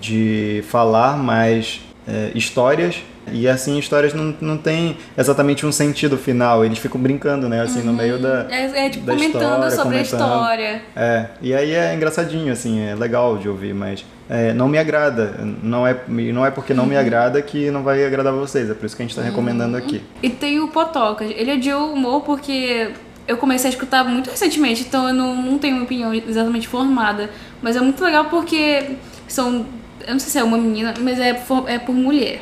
[0.00, 2.96] de falar mais é, histórias
[3.32, 7.80] e assim histórias não, não tem exatamente um sentido final eles ficam brincando né assim
[7.82, 10.20] no meio da É, é tipo da comentando história, sobre comentando.
[10.22, 10.82] a história.
[10.94, 15.34] é e aí é engraçadinho assim é legal de ouvir mas é, não me agrada
[15.62, 18.86] não é não é porque não me agrada que não vai agradar vocês é por
[18.86, 21.30] isso que a gente está recomendando aqui E tem o Potocas.
[21.30, 22.90] Ele é de humor porque
[23.26, 27.30] eu comecei a escutar muito recentemente, então eu não, não tenho uma opinião exatamente formada.
[27.62, 28.96] Mas é muito legal porque
[29.26, 29.64] são.
[30.06, 32.40] Eu não sei se é uma menina, mas é por, é por mulher.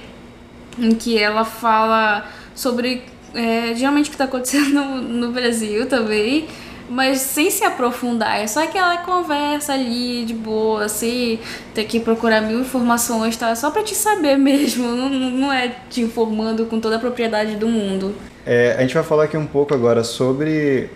[0.79, 3.03] Em que ela fala sobre
[3.35, 6.47] é, geralmente o que está acontecendo no, no Brasil também.
[6.89, 11.39] Mas sem se aprofundar, é só aquela conversa ali de boa, assim,
[11.73, 13.55] ter que procurar mil informações, tá?
[13.55, 17.67] Só pra te saber mesmo, não, não é te informando com toda a propriedade do
[17.67, 18.15] mundo.
[18.45, 20.91] É, a gente vai falar aqui um pouco agora sobre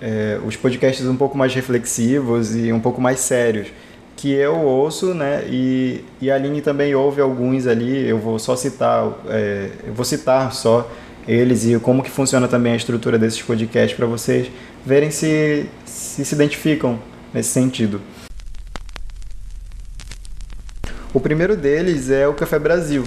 [0.00, 3.68] é, os podcasts um pouco mais reflexivos e um pouco mais sérios
[4.22, 5.42] que eu ouço, né?
[5.48, 8.06] E, e a Aline também ouve alguns ali.
[8.06, 10.88] Eu vou só citar, é, eu vou citar só
[11.26, 14.48] eles e como que funciona também a estrutura desses podcasts para vocês
[14.86, 17.00] verem se, se se identificam
[17.34, 18.00] nesse sentido.
[21.12, 23.02] O primeiro deles é o Café Brasil.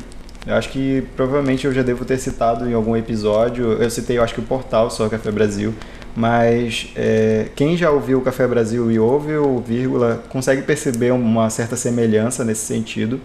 [0.46, 3.82] Eu acho que provavelmente eu já devo ter citado em algum episódio.
[3.82, 5.74] Eu citei, eu acho que o portal só Café Brasil.
[6.16, 11.50] Mas é, quem já ouviu o Café Brasil e ouve o vírgula consegue perceber uma
[11.50, 13.20] certa semelhança nesse sentido,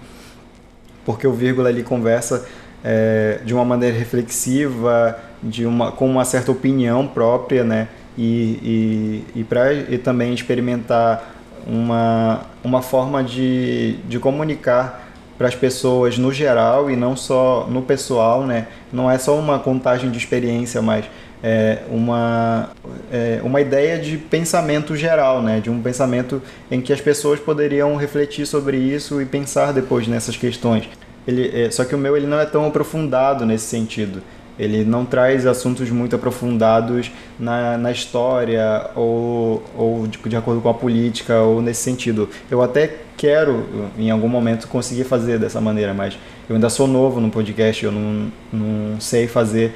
[1.05, 2.45] porque o vírgula ele conversa
[2.82, 7.88] é, de uma maneira reflexiva, de uma, com uma certa opinião própria, né?
[8.18, 11.32] E, e, e para e também experimentar
[11.66, 17.82] uma, uma forma de, de comunicar para as pessoas no geral e não só no
[17.82, 18.66] pessoal, né?
[18.93, 21.05] Não é só uma contagem de experiência, mas
[21.43, 22.70] é uma,
[23.11, 25.61] é uma ideia de pensamento geral, né?
[25.61, 30.36] De um pensamento em que as pessoas poderiam refletir sobre isso e pensar depois nessas
[30.36, 30.88] questões.
[31.26, 34.22] Ele, é, só que o meu ele não é tão aprofundado nesse sentido.
[34.59, 40.68] Ele não traz assuntos muito aprofundados na, na história ou, ou de, de acordo com
[40.68, 42.28] a política ou nesse sentido.
[42.51, 43.66] Eu até quero,
[43.99, 47.93] em algum momento, conseguir fazer dessa maneira, mas eu ainda sou novo no podcast, eu
[47.93, 49.74] não, não sei fazer,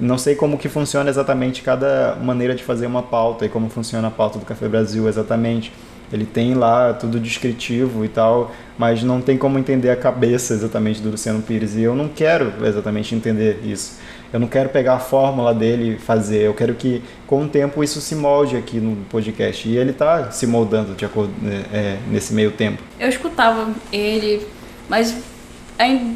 [0.00, 4.08] não sei como que funciona exatamente cada maneira de fazer uma pauta e como funciona
[4.08, 5.72] a pauta do Café Brasil exatamente.
[6.10, 11.02] Ele tem lá tudo descritivo e tal, mas não tem como entender a cabeça exatamente
[11.02, 11.76] do Luciano Pires.
[11.76, 13.98] E eu não quero exatamente entender isso.
[14.32, 16.42] Eu não quero pegar a fórmula dele e fazer.
[16.42, 19.68] Eu quero que, com o tempo, isso se molde aqui no podcast.
[19.68, 21.32] E ele está se moldando de acordo
[21.72, 22.82] é, nesse meio tempo.
[22.98, 24.46] Eu escutava ele,
[24.88, 25.14] mas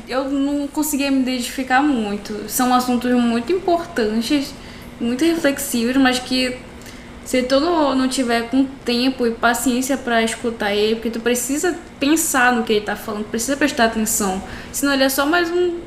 [0.09, 2.49] eu não conseguia me identificar muito.
[2.49, 4.53] São assuntos muito importantes,
[5.01, 6.59] muito reflexivos, mas que
[7.25, 11.77] se tu não, não tiver com tempo e paciência para escutar ele, porque tu precisa
[12.01, 14.43] pensar no que ele tá falando, precisa prestar atenção.
[14.73, 15.79] Senão ele é só mais um,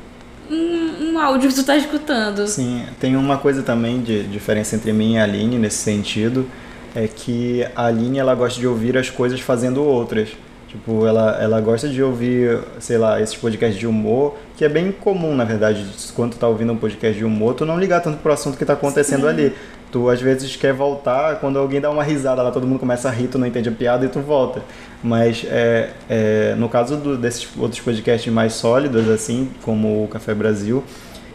[0.50, 2.46] um, um áudio que tu tá escutando.
[2.46, 6.48] Sim, tem uma coisa também de diferença entre mim e a Aline nesse sentido,
[6.94, 10.30] é que a Aline ela gosta de ouvir as coisas fazendo outras.
[10.76, 14.92] Tipo, ela, ela gosta de ouvir, sei lá, esses podcasts de humor, que é bem
[14.92, 18.18] comum, na verdade, quando tu tá ouvindo um podcast de humor, tu não ligar tanto
[18.18, 19.28] pro assunto que tá acontecendo Sim.
[19.28, 19.52] ali.
[19.90, 23.10] Tu às vezes quer voltar, quando alguém dá uma risada lá, todo mundo começa a
[23.10, 24.60] rir, tu não entende a piada e tu volta.
[25.02, 30.34] Mas é, é, no caso do, desses outros podcasts mais sólidos, assim, como o Café
[30.34, 30.84] Brasil,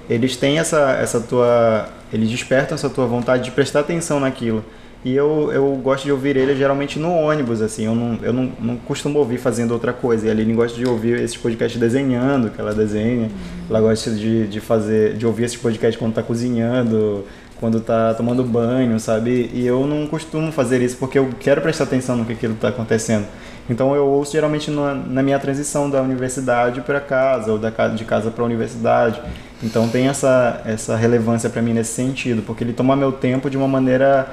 [0.08, 1.90] eles têm essa, essa tua.
[2.14, 4.64] Eles despertam essa tua vontade de prestar atenção naquilo.
[5.04, 8.52] E eu, eu gosto de ouvir ele geralmente no ônibus, assim, eu não, eu não,
[8.60, 10.28] não costumo ouvir fazendo outra coisa.
[10.28, 13.30] E a Aline gosta de ouvir esses podcasts desenhando, que ela desenha.
[13.68, 17.26] Ela gosta de, de fazer, de ouvir esses podcasts quando tá cozinhando,
[17.60, 19.50] quando tá tomando banho, sabe?
[19.52, 22.68] E eu não costumo fazer isso porque eu quero prestar atenção no que aquilo tá
[22.68, 23.26] acontecendo.
[23.68, 27.96] Então eu ouço geralmente na, na minha transição da universidade para casa ou da casa
[27.96, 29.20] de casa para universidade.
[29.64, 33.58] Então tem essa essa relevância para mim nesse sentido, porque ele toma meu tempo de
[33.58, 34.28] uma maneira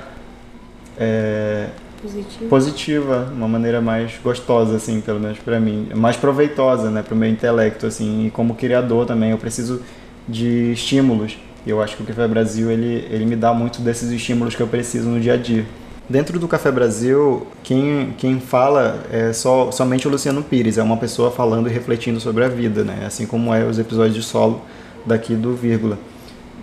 [0.99, 1.69] é,
[2.01, 2.49] Positivo.
[2.49, 7.17] positiva, uma maneira mais gostosa, assim, pelo menos para mim, mais proveitosa, né, para o
[7.17, 9.83] meu intelecto, assim, e como criador também, eu preciso
[10.29, 11.39] de estímulos.
[11.67, 14.63] E eu acho que o Café Brasil ele ele me dá muito desses estímulos que
[14.63, 15.67] eu preciso no dia a dia.
[16.09, 20.97] Dentro do Café Brasil, quem, quem fala é só, somente o Luciano Pires, é uma
[20.97, 23.05] pessoa falando e refletindo sobre a vida, né?
[23.07, 24.63] assim como é os episódios de solo
[25.05, 25.99] daqui do Vírgula.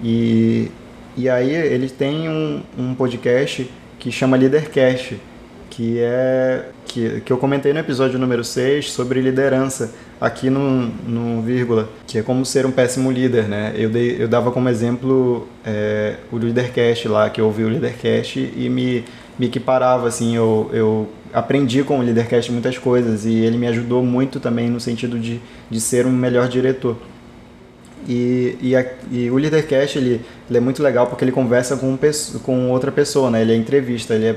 [0.03, 0.71] E,
[1.15, 3.69] e aí ele tem um, um podcast
[4.05, 5.19] que chama Leadercast,
[5.67, 11.41] que é que, que eu comentei no episódio número 6 sobre liderança aqui no, no
[11.41, 13.73] vírgula, que é como ser um péssimo líder, né?
[13.75, 18.39] Eu, dei, eu dava como exemplo é, o Leadercast lá, que eu ouvi o Leadercast
[18.55, 19.03] e me,
[19.39, 24.05] me equiparava, assim, eu, eu aprendi com o Leadercast muitas coisas e ele me ajudou
[24.05, 26.95] muito também no sentido de, de ser um melhor diretor.
[28.07, 31.87] E, e, a- e o Leadercast, ele, ele é muito legal porque ele conversa com,
[31.91, 31.97] um
[32.43, 33.41] com outra pessoa, né?
[33.41, 34.35] Ele é entrevista, ele é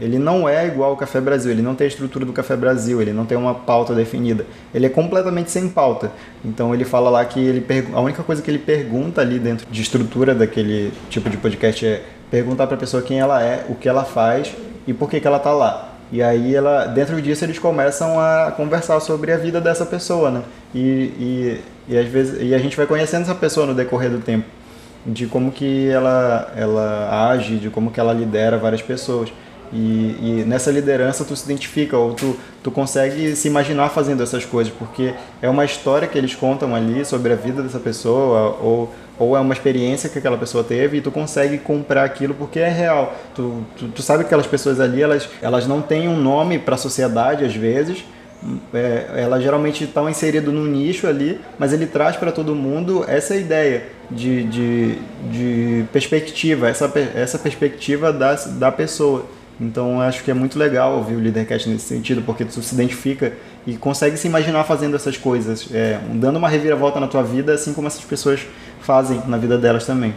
[0.00, 3.00] ele não é igual ao Café Brasil, ele não tem a estrutura do Café Brasil,
[3.00, 4.44] ele não tem uma pauta definida.
[4.74, 6.10] Ele é completamente sem pauta.
[6.44, 9.80] Então ele fala lá que ele a única coisa que ele pergunta ali dentro de
[9.82, 13.88] estrutura daquele tipo de podcast é perguntar para a pessoa quem ela é, o que
[13.88, 14.52] ela faz
[14.86, 15.92] e por que, que ela tá lá.
[16.10, 20.42] E aí ela, dentro disso eles começam a conversar sobre a vida dessa pessoa, né?
[20.74, 24.18] E, e, e às vezes e a gente vai conhecendo essa pessoa no decorrer do
[24.18, 24.46] tempo
[25.06, 29.30] de como que ela, ela age, de como que ela lidera várias pessoas.
[29.72, 34.44] E, e nessa liderança tu se identifica ou tu, tu consegue se imaginar fazendo essas
[34.44, 35.12] coisas, porque
[35.42, 39.40] é uma história que eles contam ali sobre a vida dessa pessoa ou, ou é
[39.40, 43.14] uma experiência que aquela pessoa teve e tu consegue comprar aquilo porque é real.
[43.34, 46.76] Tu, tu, tu sabe que aquelas pessoas ali, elas, elas não têm um nome para
[46.76, 48.04] a sociedade às vezes,
[48.72, 53.36] é, elas geralmente estão inseridas num nicho ali, mas ele traz para todo mundo essa
[53.36, 54.98] ideia de, de,
[55.30, 59.26] de perspectiva, essa, essa perspectiva da, da pessoa.
[59.60, 63.32] Então acho que é muito legal ouvir o Leadercast nesse sentido, porque tu se identifica
[63.66, 67.72] e consegue se imaginar fazendo essas coisas, é, dando uma reviravolta na tua vida, assim
[67.72, 68.40] como essas pessoas
[68.80, 70.12] fazem na vida delas também.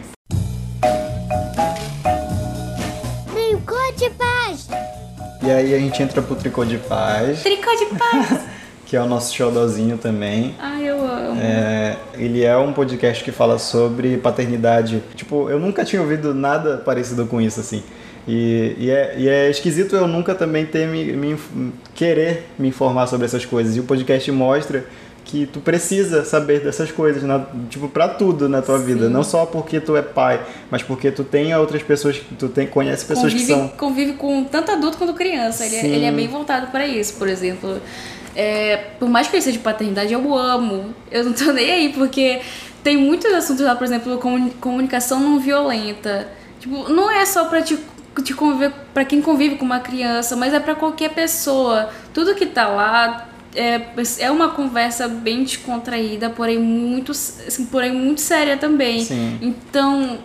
[5.48, 8.40] E aí a gente entra pro Tricô de Paz, Tricô de paz!
[8.84, 10.54] que é o nosso showdozinho também.
[10.58, 11.40] Ai, eu amo.
[11.40, 15.02] É, ele é um podcast que fala sobre paternidade.
[15.14, 17.82] Tipo, eu nunca tinha ouvido nada parecido com isso, assim.
[18.26, 21.38] E, e, é, e é esquisito eu nunca também ter me, me
[21.94, 23.74] querer me informar sobre essas coisas.
[23.74, 24.84] E o podcast mostra
[25.28, 29.08] que tu precisa saber dessas coisas, na, tipo, pra tudo na tua vida.
[29.10, 32.66] Não só porque tu é pai, mas porque tu tem outras pessoas, que tu tem,
[32.66, 33.68] conhece pessoas convive, que são...
[33.68, 35.66] convive com tanto adulto quanto criança.
[35.66, 35.86] Ele, é- Sim.
[35.88, 37.78] ele é bem voltado para isso, por exemplo.
[38.34, 40.94] É, por mais que ele seja de paternidade, eu amo.
[41.10, 42.40] Eu não tô nem aí, porque
[42.82, 46.26] tem muitos assuntos lá, por exemplo, comu- comunicação não violenta.
[46.58, 47.78] Tipo, não é só pra te,
[48.24, 51.90] te conviver, pra quem convive com uma criança, mas é pra qualquer pessoa.
[52.14, 53.80] Tudo que tá lá é,
[54.18, 59.04] é uma conversa bem descontraída, porém muito, assim, porém muito séria também.
[59.04, 59.38] Sim.
[59.40, 60.18] Então,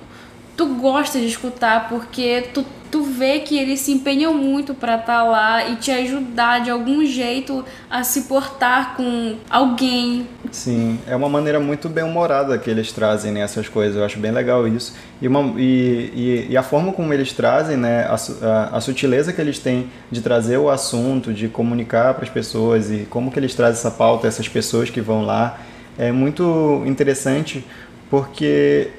[0.56, 5.24] tu gosta de escutar porque tu, tu vê que eles se empenham muito pra estar
[5.24, 10.28] lá e te ajudar de algum jeito a se portar com alguém.
[10.52, 13.98] Sim, é uma maneira muito bem humorada que eles trazem né, essas coisas.
[13.98, 14.94] Eu acho bem legal isso.
[15.20, 19.34] E, uma, e, e, e a forma como eles trazem, né, a, a, a sutileza
[19.34, 23.40] que eles têm de trazer o assunto, de comunicar para as pessoas e como que
[23.40, 25.60] eles trazem essa pauta, essas pessoas que vão lá,
[25.98, 27.66] é muito interessante
[28.10, 28.92] porque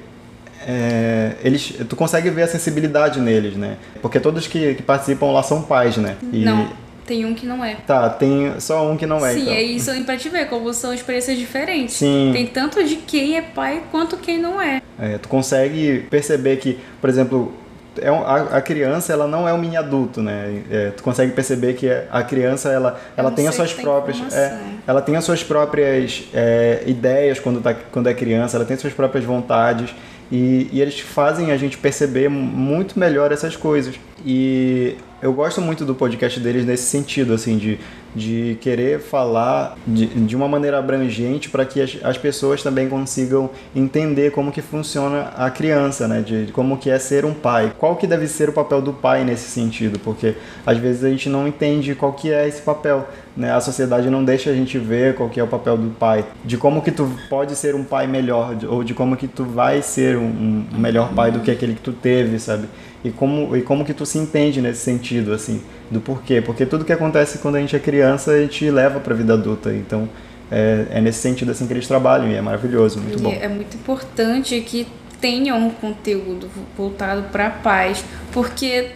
[0.65, 3.77] é, eles, tu consegue ver a sensibilidade neles, né?
[4.01, 6.15] Porque todos que, que participam lá são pais, né?
[6.33, 6.69] E, Não,
[7.05, 7.75] tem um que não é.
[7.85, 9.53] Tá, tem só um que não é, Sim, então.
[9.53, 11.95] é isso aí pra te ver como são experiências diferentes.
[11.95, 12.31] Sim.
[12.33, 14.81] Tem tanto de quem é pai quanto quem não é.
[14.99, 17.53] É, tu consegue perceber que, por exemplo,
[18.01, 20.61] é um- a, a criança ela não é um mini adulto, né?
[20.71, 24.57] É, tu consegue perceber que a criança ela, ela não tem as suas próprias é,
[24.87, 28.93] ela tem as suas próprias é, ideias quando tá quando é criança, ela tem suas
[28.93, 29.93] próprias vontades
[30.31, 33.95] e, e eles fazem a gente perceber muito melhor essas coisas.
[34.25, 37.79] E eu gosto muito do podcast deles nesse sentido, assim, de,
[38.15, 43.49] de querer falar de, de uma maneira abrangente para que as, as pessoas também consigam
[43.75, 46.21] entender como que funciona a criança, né?
[46.21, 47.73] De, de como que é ser um pai.
[47.77, 49.99] Qual que deve ser o papel do pai nesse sentido?
[49.99, 50.35] Porque
[50.65, 53.51] às vezes a gente não entende qual que é esse papel, né?
[53.51, 56.25] A sociedade não deixa a gente ver qual que é o papel do pai.
[56.43, 59.81] De como que tu pode ser um pai melhor, ou de como que tu vai
[59.81, 62.67] ser um, um melhor pai do que aquele que tu teve, sabe?
[63.05, 66.41] E como, e como que tu se entende nesse sentido, assim, do porquê.
[66.41, 69.71] Porque tudo que acontece quando a gente é criança, a gente leva pra vida adulta.
[69.71, 70.09] Então,
[70.51, 73.31] é, é nesse sentido, assim, que eles trabalham e é maravilhoso, muito E bom.
[73.39, 74.87] é muito importante que
[75.21, 78.87] tenha um conteúdo voltado para pais, porque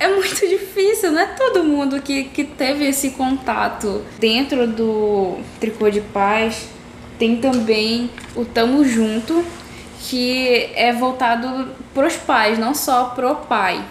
[0.00, 4.02] é muito difícil, não é todo mundo que, que teve esse contato.
[4.18, 6.66] Dentro do Tricô de Paz
[7.16, 9.44] tem também o Tamo Junto,
[10.08, 13.84] que é voltado pros pais, não só pro pai.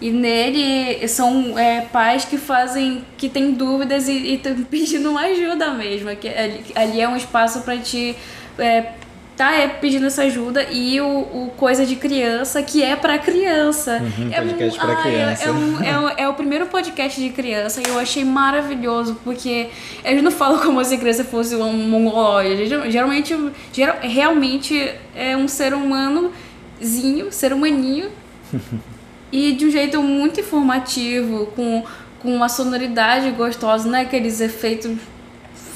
[0.00, 5.72] E nele são é, pais que fazem, que têm dúvidas e estão pedindo uma ajuda
[5.74, 6.14] mesmo.
[6.16, 8.14] Que ali, ali é um espaço para te
[8.58, 8.92] é,
[9.38, 14.02] tá é, pedindo essa ajuda e o, o coisa de criança que é para criança.
[14.02, 15.44] Uhum, é podcast pra é- criança.
[15.48, 19.68] É, um- é o- é o primeiro podcast de criança e eu achei maravilhoso porque
[20.04, 22.66] eles não falam como se a criança fosse um mongoloide.
[22.66, 23.36] Geral- Geralmente,
[23.72, 28.10] geral, realmente é um ser humanozinho, ser humaninho
[29.30, 31.84] e de um jeito muito informativo, com,
[32.20, 34.92] com uma sonoridade gostosa, não é aqueles efeitos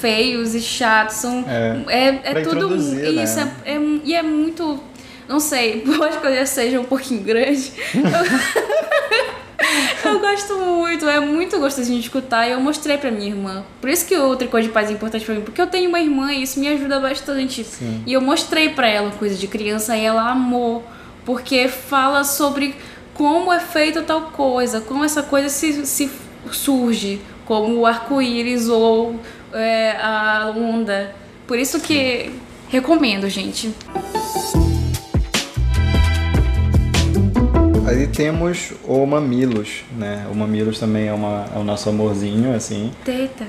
[0.03, 1.45] feios e chatos, são.
[1.49, 2.69] É, É, é, tudo.
[2.77, 3.09] né?
[3.23, 4.79] Isso, é, é- e é muito.
[5.29, 7.73] Não sei, por mais que eu já seja um pouquinho grande.
[10.05, 13.65] Eu, gosto muito, é muito gostosinho de escutar e eu mostrei pra minha irmã.
[13.81, 16.01] Por isso que o tricô de paz é importante pra mim, porque eu tenho uma
[16.01, 17.65] irmã e isso me ajuda bastante.
[18.05, 20.85] E eu mostrei pra ela coisa de criança e ela amou,
[21.25, 22.75] porque fala sobre
[23.15, 26.11] como é feita tal coisa, como essa coisa se, se
[26.51, 29.15] surge, como o arco-íris ou
[29.55, 31.15] é, a onda.
[31.47, 32.33] Por isso que
[32.69, 33.75] recomendo, gente.
[37.87, 40.27] Aí temos o Mamilos, né?
[40.31, 42.93] O Mamilos também é, uma, é o nosso amorzinho, assim.
[43.05, 43.45] Teta.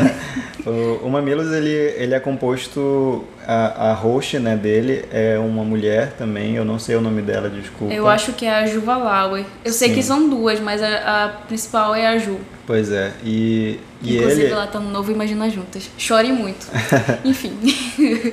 [0.66, 3.24] o, o Mamilos, ele, ele é composto...
[3.50, 7.48] A, a host, né, dele é uma mulher também, eu não sei o nome dela,
[7.48, 7.94] desculpa.
[7.94, 9.46] Eu acho que é a Ju Valauer.
[9.64, 9.94] Eu sei Sim.
[9.94, 12.38] que são duas, mas a, a principal é a Ju.
[12.66, 14.52] Pois é, e, e Inclusive, ele...
[14.52, 15.88] ela tá no novo Imagina Juntas.
[15.96, 16.66] Chore muito.
[17.24, 17.52] Enfim.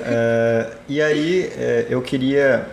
[0.04, 2.68] É, e aí é, eu queria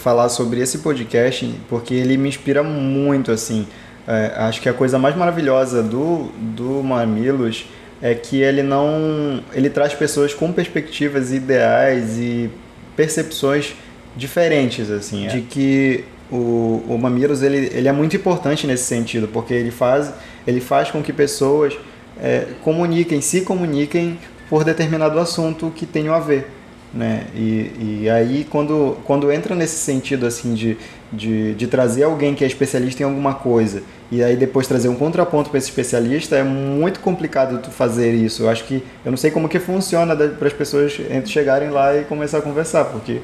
[0.00, 3.66] falar sobre esse podcast porque ele me inspira muito assim.
[4.08, 7.66] É, acho que a coisa mais maravilhosa do do Mamilos
[8.02, 12.50] é que ele não ele traz pessoas com perspectivas ideais e
[12.96, 13.74] percepções
[14.16, 19.52] diferentes assim de que o, o Mamilos ele, ele é muito importante nesse sentido porque
[19.52, 20.12] ele faz
[20.46, 21.76] ele faz com que pessoas
[22.20, 26.48] é, comuniquem se comuniquem por determinado assunto que tenham a ver
[26.92, 27.26] né?
[27.34, 30.76] E, e aí quando, quando entra nesse sentido assim de,
[31.12, 33.82] de, de trazer alguém que é especialista em alguma coisa
[34.12, 38.42] e aí depois trazer um contraponto para esse especialista é muito complicado tu fazer isso.
[38.42, 42.04] Eu acho que eu não sei como que funciona para as pessoas chegarem lá e
[42.04, 43.20] começar a conversar, porque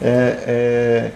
[0.00, 1.10] é,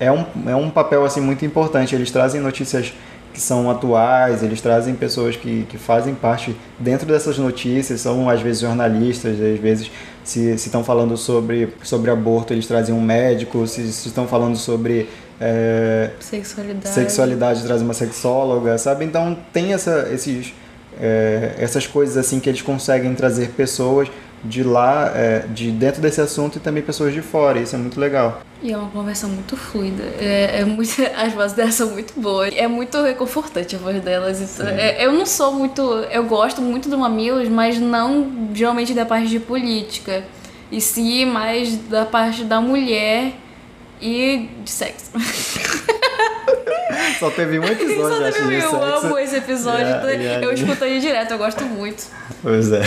[0.00, 1.94] é, é, um, é um papel assim muito importante.
[1.94, 2.92] Eles trazem notícias
[3.32, 8.40] que são atuais, eles trazem pessoas que, que fazem parte dentro dessas notícias, são às
[8.40, 9.88] vezes jornalistas, às vezes
[10.28, 15.08] se, estão falando sobre, sobre aborto, eles trazem um médico, se, se estão falando sobre
[15.40, 16.88] é, Sexualidade.
[16.88, 19.04] sexualidade, trazem uma sexóloga, sabe?
[19.04, 20.52] Então tem essa, esses,
[21.00, 24.10] é, essas coisas assim que eles conseguem trazer pessoas
[24.44, 27.98] de lá, é, de dentro desse assunto e também pessoas de fora, isso é muito
[27.98, 28.40] legal.
[28.62, 30.02] E é uma conversa muito fluida.
[30.20, 32.52] É, é muito, as vozes delas são muito boas.
[32.56, 34.40] É muito reconfortante a voz delas.
[34.40, 35.82] Isso- é- eu não sou muito.
[36.10, 40.24] Eu gosto muito do Mamilos, mas não geralmente da parte de política.
[40.72, 43.32] E sim mais da parte da mulher
[44.02, 45.10] e de sexo.
[47.18, 48.76] Só teve um episódio, Só acho, de eu sexo.
[49.06, 49.86] amo esse episódio.
[49.86, 52.04] A- então a eu escuto ele direto, eu gosto muito.
[52.42, 52.82] Pois é.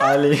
[0.00, 0.40] A Aline,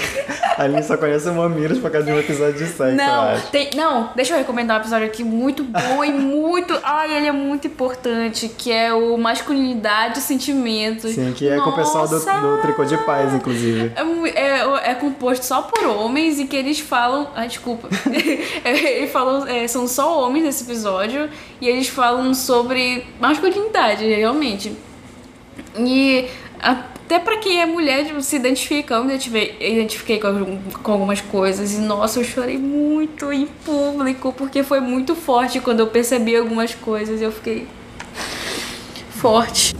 [0.56, 3.70] a Aline só conhece o Mamilos por causa de um episódio de sexo, Não, tem,
[3.74, 6.78] não, deixa eu recomendar um episódio aqui muito bom e muito.
[6.82, 11.12] Ai, ele é muito importante, que é o Masculinidade e Sentimentos.
[11.14, 12.32] Sim, que é com o pessoal do, Nossa!
[12.40, 13.92] do Tricô de Paz, inclusive.
[14.34, 17.28] É, é, é composto só por homens e que eles falam.
[17.34, 17.88] Ai, desculpa.
[18.64, 21.28] É, eles falam, é, são só homens nesse episódio
[21.60, 22.53] e eles falam sobre
[23.20, 24.72] masculinidade, realmente.
[25.76, 26.26] E
[26.60, 31.74] até pra quem é mulher tipo, se identifica, eu me identifiquei, com, com algumas coisas.
[31.74, 36.74] E nossa, eu chorei muito em público porque foi muito forte quando eu percebi algumas
[36.74, 37.20] coisas.
[37.20, 37.66] Eu fiquei
[39.10, 39.74] forte.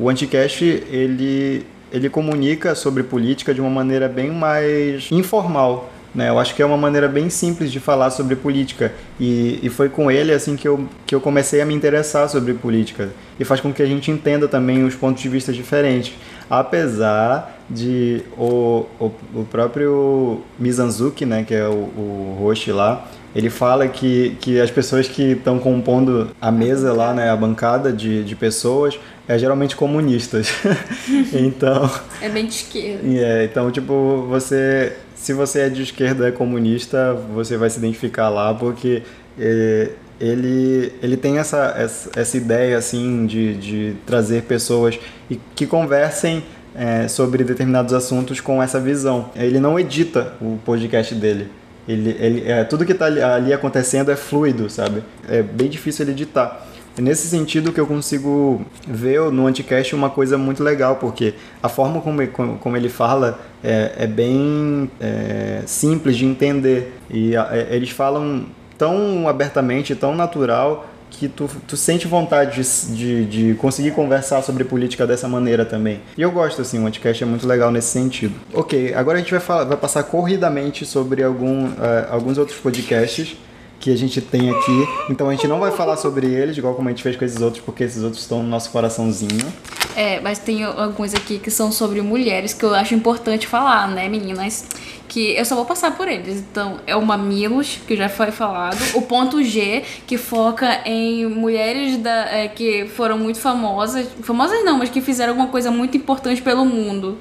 [0.00, 5.90] O Anticast, ele, ele comunica sobre política de uma maneira bem mais informal.
[6.14, 6.28] Né?
[6.28, 8.92] Eu acho que é uma maneira bem simples de falar sobre política.
[9.18, 12.54] E, e foi com ele assim que eu, que eu comecei a me interessar sobre
[12.54, 13.10] política.
[13.40, 16.14] E faz com que a gente entenda também os pontos de vista diferentes.
[16.48, 23.50] Apesar de o, o, o próprio Mizanzuki, né, que é o, o host lá, ele
[23.50, 28.24] fala que, que as pessoas que estão compondo a mesa lá, né, a bancada de,
[28.24, 30.48] de pessoas, é geralmente comunistas.
[31.32, 31.88] então,
[32.20, 33.02] É bem de esquerda.
[33.06, 34.96] é, então, tipo, você.
[35.14, 39.02] Se você é de esquerda é comunista, você vai se identificar lá, porque
[39.38, 44.98] é, ele, ele tem essa, essa, essa ideia, assim, de, de trazer pessoas
[45.28, 49.30] e, que conversem é, sobre determinados assuntos com essa visão.
[49.34, 51.48] Ele não edita o podcast dele.
[51.88, 55.02] Ele, ele, é, tudo que está ali, ali acontecendo é fluido, sabe?
[55.28, 56.67] É bem difícil ele editar.
[56.98, 61.68] É nesse sentido que eu consigo ver no Anticast uma coisa muito legal, porque a
[61.68, 62.26] forma como,
[62.58, 66.92] como ele fala é, é bem é, simples de entender.
[67.08, 68.46] E a- é, eles falam
[68.76, 74.62] tão abertamente, tão natural, que tu, tu sente vontade de, de, de conseguir conversar sobre
[74.62, 76.00] política dessa maneira também.
[76.16, 78.34] E eu gosto, assim, o Anticast é muito legal nesse sentido.
[78.52, 81.72] Ok, agora a gente vai, falar, vai passar corridamente sobre algum, uh,
[82.10, 83.36] alguns outros podcasts
[83.80, 84.88] que a gente tem aqui.
[85.10, 87.40] Então a gente não vai falar sobre eles, igual como a gente fez com esses
[87.40, 89.52] outros, porque esses outros estão no nosso coraçãozinho.
[89.96, 94.08] É, mas tem alguns aqui que são sobre mulheres que eu acho importante falar, né,
[94.08, 94.64] meninas?
[95.08, 96.38] Que eu só vou passar por eles.
[96.38, 98.78] Então, é o Mamilos, que já foi falado.
[98.94, 104.06] O ponto G, que foca em mulheres da, é, que foram muito famosas.
[104.22, 107.18] Famosas não, mas que fizeram alguma coisa muito importante pelo mundo.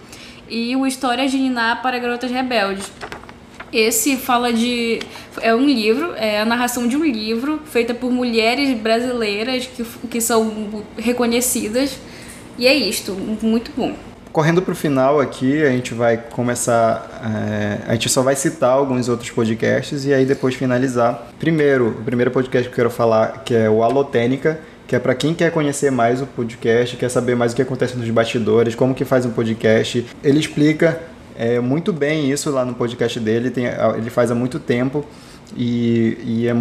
[0.50, 2.92] E o História de Niná para Garotas Rebeldes.
[3.72, 5.00] Esse fala de.
[5.42, 10.22] É um livro, é a narração de um livro feita por mulheres brasileiras que, que
[10.22, 11.98] são reconhecidas.
[12.58, 13.94] E é isto, muito bom.
[14.32, 17.22] Correndo para o final aqui, a gente vai começar.
[17.24, 21.32] é, a gente só vai citar alguns outros podcasts e aí depois finalizar.
[21.40, 25.14] Primeiro, o primeiro podcast que eu quero falar, que é o Alotênica, que é para
[25.14, 28.96] quem quer conhecer mais o podcast, quer saber mais o que acontece nos bastidores, como
[28.96, 30.06] que faz um podcast.
[30.24, 31.02] Ele explica
[31.38, 33.66] é, muito bem isso lá no podcast dele, tem,
[33.96, 35.06] ele faz há muito tempo
[35.56, 36.56] e, e é,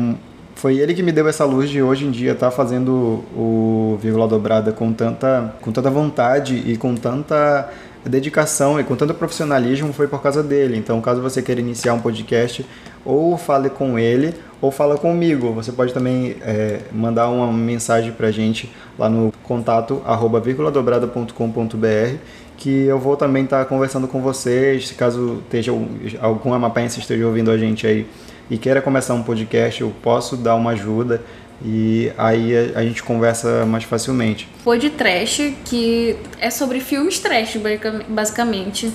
[0.54, 4.26] foi ele que me deu essa luz de hoje em dia estar fazendo o Vírgula
[4.26, 7.70] Dobrada com tanta, com tanta vontade e com tanta
[8.04, 10.76] dedicação e com tanto profissionalismo foi por causa dele.
[10.76, 12.64] Então, caso você queira iniciar um podcast,
[13.04, 15.52] ou fale com ele ou fala comigo.
[15.52, 22.16] Você pode também é, mandar uma mensagem pra gente lá no contato arroba vírguladobrada.com.br
[22.56, 25.72] que eu vou também estar conversando com vocês, se caso esteja
[26.20, 28.06] algum amapense esteja ouvindo a gente aí
[28.50, 31.22] e queira começar um podcast, eu posso dar uma ajuda
[31.64, 34.48] e aí a, a gente conversa mais facilmente.
[34.62, 37.58] Pod Trash, que é sobre filmes trash,
[38.08, 38.92] basicamente.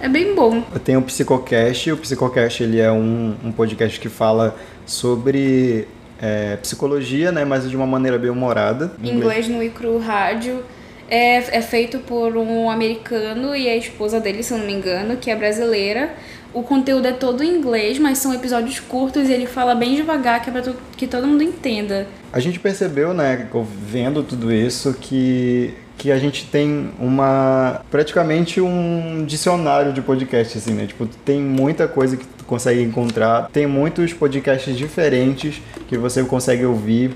[0.00, 0.62] É bem bom.
[0.84, 4.54] Tem o Psicocast, o Psicocast ele é um, um podcast que fala
[4.84, 5.88] sobre
[6.20, 8.92] é, psicologia, né, mas de uma maneira bem humorada.
[9.02, 10.62] Inglês no Icru Rádio.
[11.08, 15.16] É, é feito por um americano e a esposa dele, se eu não me engano,
[15.16, 16.10] que é brasileira.
[16.52, 20.42] O conteúdo é todo em inglês, mas são episódios curtos e ele fala bem devagar,
[20.42, 22.06] que é pra to- que todo mundo entenda.
[22.32, 23.46] A gente percebeu, né,
[23.88, 27.82] vendo tudo isso, que, que a gente tem uma.
[27.90, 30.86] praticamente um dicionário de podcast, assim, né?
[30.86, 36.64] Tipo, tem muita coisa que tu consegue encontrar, tem muitos podcasts diferentes que você consegue
[36.64, 37.10] ouvir,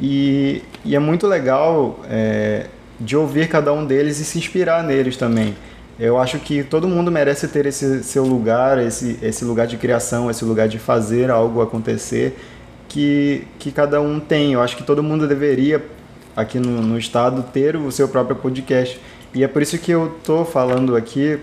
[0.00, 2.66] e, e é muito legal é,
[3.00, 5.54] de ouvir cada um deles e se inspirar neles também.
[5.98, 10.30] Eu acho que todo mundo merece ter esse seu lugar, esse, esse lugar de criação,
[10.30, 12.38] esse lugar de fazer algo acontecer
[12.88, 14.52] que, que cada um tem.
[14.52, 15.84] Eu acho que todo mundo deveria,
[16.36, 19.00] aqui no, no estado, ter o seu próprio podcast.
[19.34, 21.38] E é por isso que eu tô falando aqui,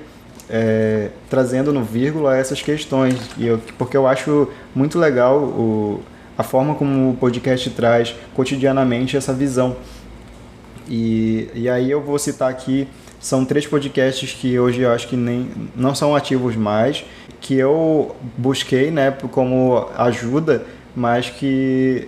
[0.49, 3.15] é, trazendo no vírgula essas questões.
[3.37, 6.01] E eu, porque eu acho muito legal o,
[6.37, 9.75] a forma como o podcast traz cotidianamente essa visão.
[10.87, 12.87] E, e aí eu vou citar aqui,
[13.19, 17.03] são três podcasts que hoje eu acho que nem, não são ativos mais,
[17.41, 20.63] que eu busquei né, como ajuda,
[20.95, 22.07] mas que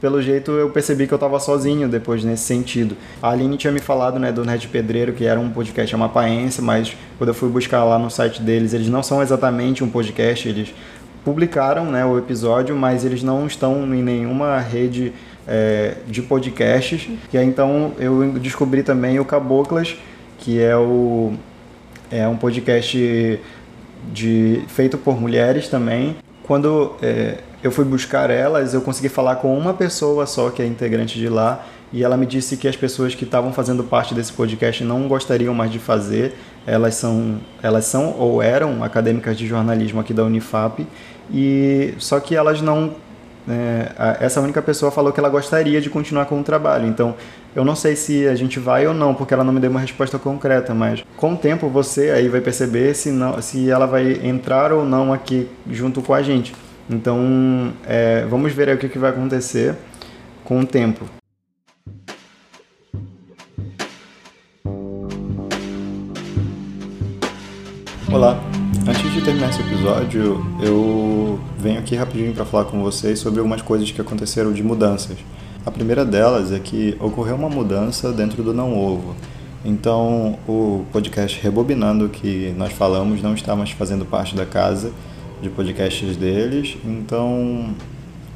[0.00, 2.96] pelo jeito eu percebi que eu estava sozinho depois nesse sentido.
[3.22, 6.96] A Aline tinha me falado né, do Nerd Pedreiro, que era um podcast amapaense, mas
[7.18, 10.74] quando eu fui buscar lá no site deles, eles não são exatamente um podcast, eles
[11.24, 15.12] publicaram né, o episódio, mas eles não estão em nenhuma rede
[15.46, 17.08] é, de podcasts.
[17.32, 19.96] E aí então eu descobri também o Caboclas,
[20.38, 21.32] que é, o,
[22.10, 23.40] é um podcast
[24.12, 26.16] de, feito por mulheres também.
[26.42, 30.66] Quando é, eu fui buscar elas, eu consegui falar com uma pessoa só que é
[30.66, 34.32] integrante de lá e ela me disse que as pessoas que estavam fazendo parte desse
[34.32, 36.34] podcast não gostariam mais de fazer.
[36.66, 40.86] Elas são, elas são ou eram acadêmicas de jornalismo aqui da Unifap
[41.30, 42.94] e só que elas não
[43.48, 46.86] é, a- essa única pessoa falou que ela gostaria de continuar com o trabalho.
[46.86, 47.14] Então,
[47.54, 49.80] eu não sei se a gente vai ou não, porque ela não me deu uma
[49.80, 54.20] resposta concreta, mas com o tempo você aí vai perceber se, não, se ela vai
[54.24, 56.54] entrar ou não aqui junto com a gente.
[56.88, 59.74] Então, é, vamos ver aí o que, que vai acontecer
[60.44, 61.04] com o tempo.
[68.12, 68.38] Olá,
[69.12, 73.60] antes de terminar esse episódio, eu venho aqui rapidinho para falar com vocês sobre algumas
[73.60, 75.18] coisas que aconteceram de mudanças.
[75.66, 79.14] A primeira delas é que ocorreu uma mudança dentro do Não Ovo.
[79.66, 84.92] Então, o podcast Rebobinando, que nós falamos, não está mais fazendo parte da casa
[85.42, 86.78] de podcasts deles.
[86.82, 87.74] Então,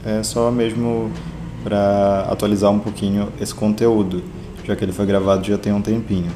[0.05, 1.11] é só mesmo
[1.65, 4.23] para atualizar um pouquinho esse conteúdo,
[4.63, 6.31] já que ele foi gravado já tem um tempinho.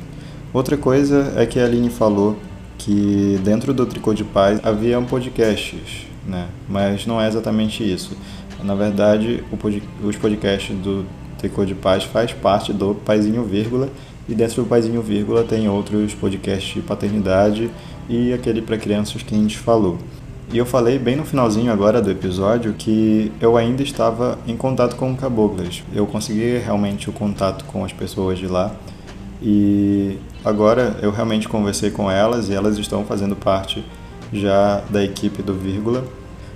[0.51, 2.39] Outra coisa é que a Aline falou
[2.82, 6.47] que dentro do Tricô de Paz havia podcasts, né?
[6.69, 8.16] mas não é exatamente isso.
[8.65, 11.05] Na verdade, pod- os podcasts do
[11.39, 13.89] Tricô de Paz faz parte do Paizinho Vírgula
[14.28, 17.70] e dentro do Paizinho Vírgula tem outros podcasts de paternidade
[18.09, 19.98] e aquele para crianças que a gente falou.
[20.52, 24.97] E eu falei bem no finalzinho agora do episódio que eu ainda estava em contato
[24.97, 25.82] com Caboclas.
[25.94, 28.74] Eu consegui realmente o contato com as pessoas de lá
[29.43, 33.85] e agora eu realmente conversei com elas e elas estão fazendo parte
[34.33, 36.05] já da equipe do Vírgula.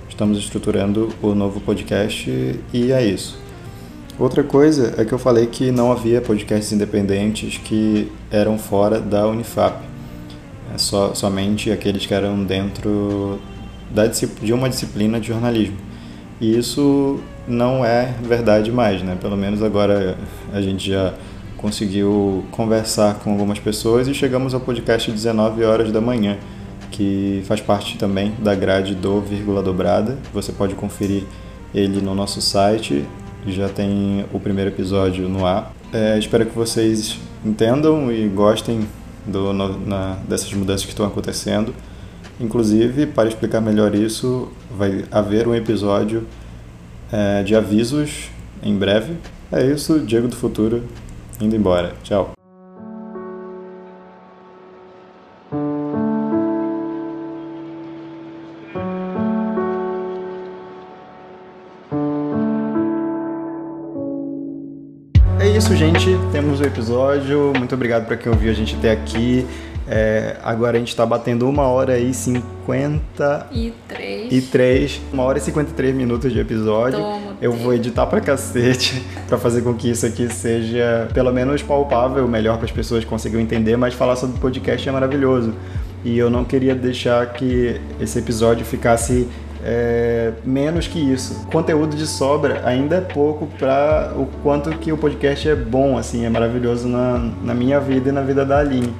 [0.09, 2.29] Estamos estruturando o novo podcast
[2.73, 3.37] e é isso.
[4.17, 9.27] Outra coisa é que eu falei que não havia podcasts independentes que eram fora da
[9.27, 9.83] Unifap.
[10.73, 13.41] É só, somente aqueles que eram dentro
[13.91, 15.75] da, de uma disciplina de jornalismo.
[16.39, 19.17] E isso não é verdade mais, né?
[19.19, 20.17] Pelo menos agora
[20.53, 21.13] a gente já
[21.57, 26.37] conseguiu conversar com algumas pessoas e chegamos ao podcast 19 horas da manhã,
[26.91, 30.17] que faz parte também da grade do Vírgula Dobrada.
[30.33, 31.23] Você pode conferir
[31.73, 33.05] ele no nosso site,
[33.47, 35.73] já tem o primeiro episódio no ar.
[35.93, 38.87] É, espero que vocês entendam e gostem
[39.25, 41.73] do, no, na, dessas mudanças que estão acontecendo.
[42.39, 46.27] Inclusive, para explicar melhor isso, vai haver um episódio
[47.11, 48.29] é, de avisos
[48.61, 49.13] em breve.
[49.51, 50.83] É isso, Diego do Futuro,
[51.41, 51.93] indo embora.
[52.03, 52.31] Tchau.
[65.39, 66.09] É isso, gente.
[66.31, 67.53] Temos o episódio.
[67.57, 69.45] Muito obrigado para quem ouviu a gente até aqui.
[69.87, 74.33] É, agora a gente está batendo uma hora e 50 E três.
[74.33, 76.97] e 3, uma hora e 53 minutos de episódio.
[76.99, 81.61] Toma, Eu vou editar pra cacete pra fazer com que isso aqui seja pelo menos
[81.61, 85.53] palpável, melhor para as pessoas consigam entender, mas falar sobre podcast é maravilhoso.
[86.03, 89.27] E eu não queria deixar que esse episódio ficasse
[89.63, 91.45] é, menos que isso.
[91.51, 96.25] Conteúdo de sobra ainda é pouco para o quanto que o podcast é bom, assim,
[96.25, 98.91] é maravilhoso na, na minha vida e na vida da Aline.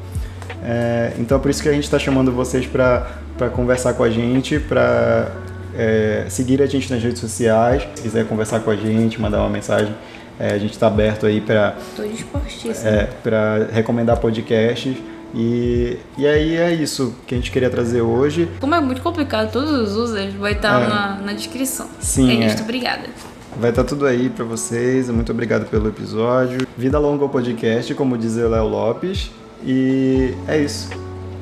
[0.63, 4.59] É, então, por isso que a gente está chamando vocês para conversar com a gente,
[4.59, 5.31] para
[5.77, 7.87] é, seguir a gente nas redes sociais.
[7.95, 9.93] Se quiser conversar com a gente, mandar uma mensagem,
[10.39, 12.89] é, a gente está aberto aí para Tô dispostíssima.
[12.89, 14.95] é, para recomendar podcasts.
[15.33, 18.47] E, e aí é isso que a gente queria trazer hoje.
[18.61, 20.87] Como é muito complicado, todos os users vai estar É.
[20.87, 21.87] na, na descrição.
[21.99, 22.47] Sim, É é.
[22.47, 23.03] isso, obrigada.
[23.59, 25.09] Vai estar tudo aí para vocês.
[25.09, 26.65] Muito obrigado pelo episódio.
[26.77, 29.31] Vida longa ao podcast, como diz o Léo Lopes.
[29.65, 30.89] E é isso.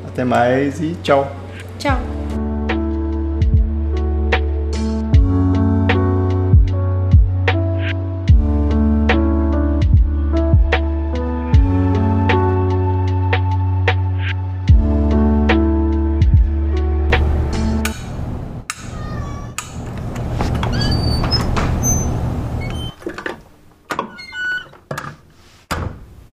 [0.07, 1.31] Até mais e tchau.
[1.80, 2.43] Tchau.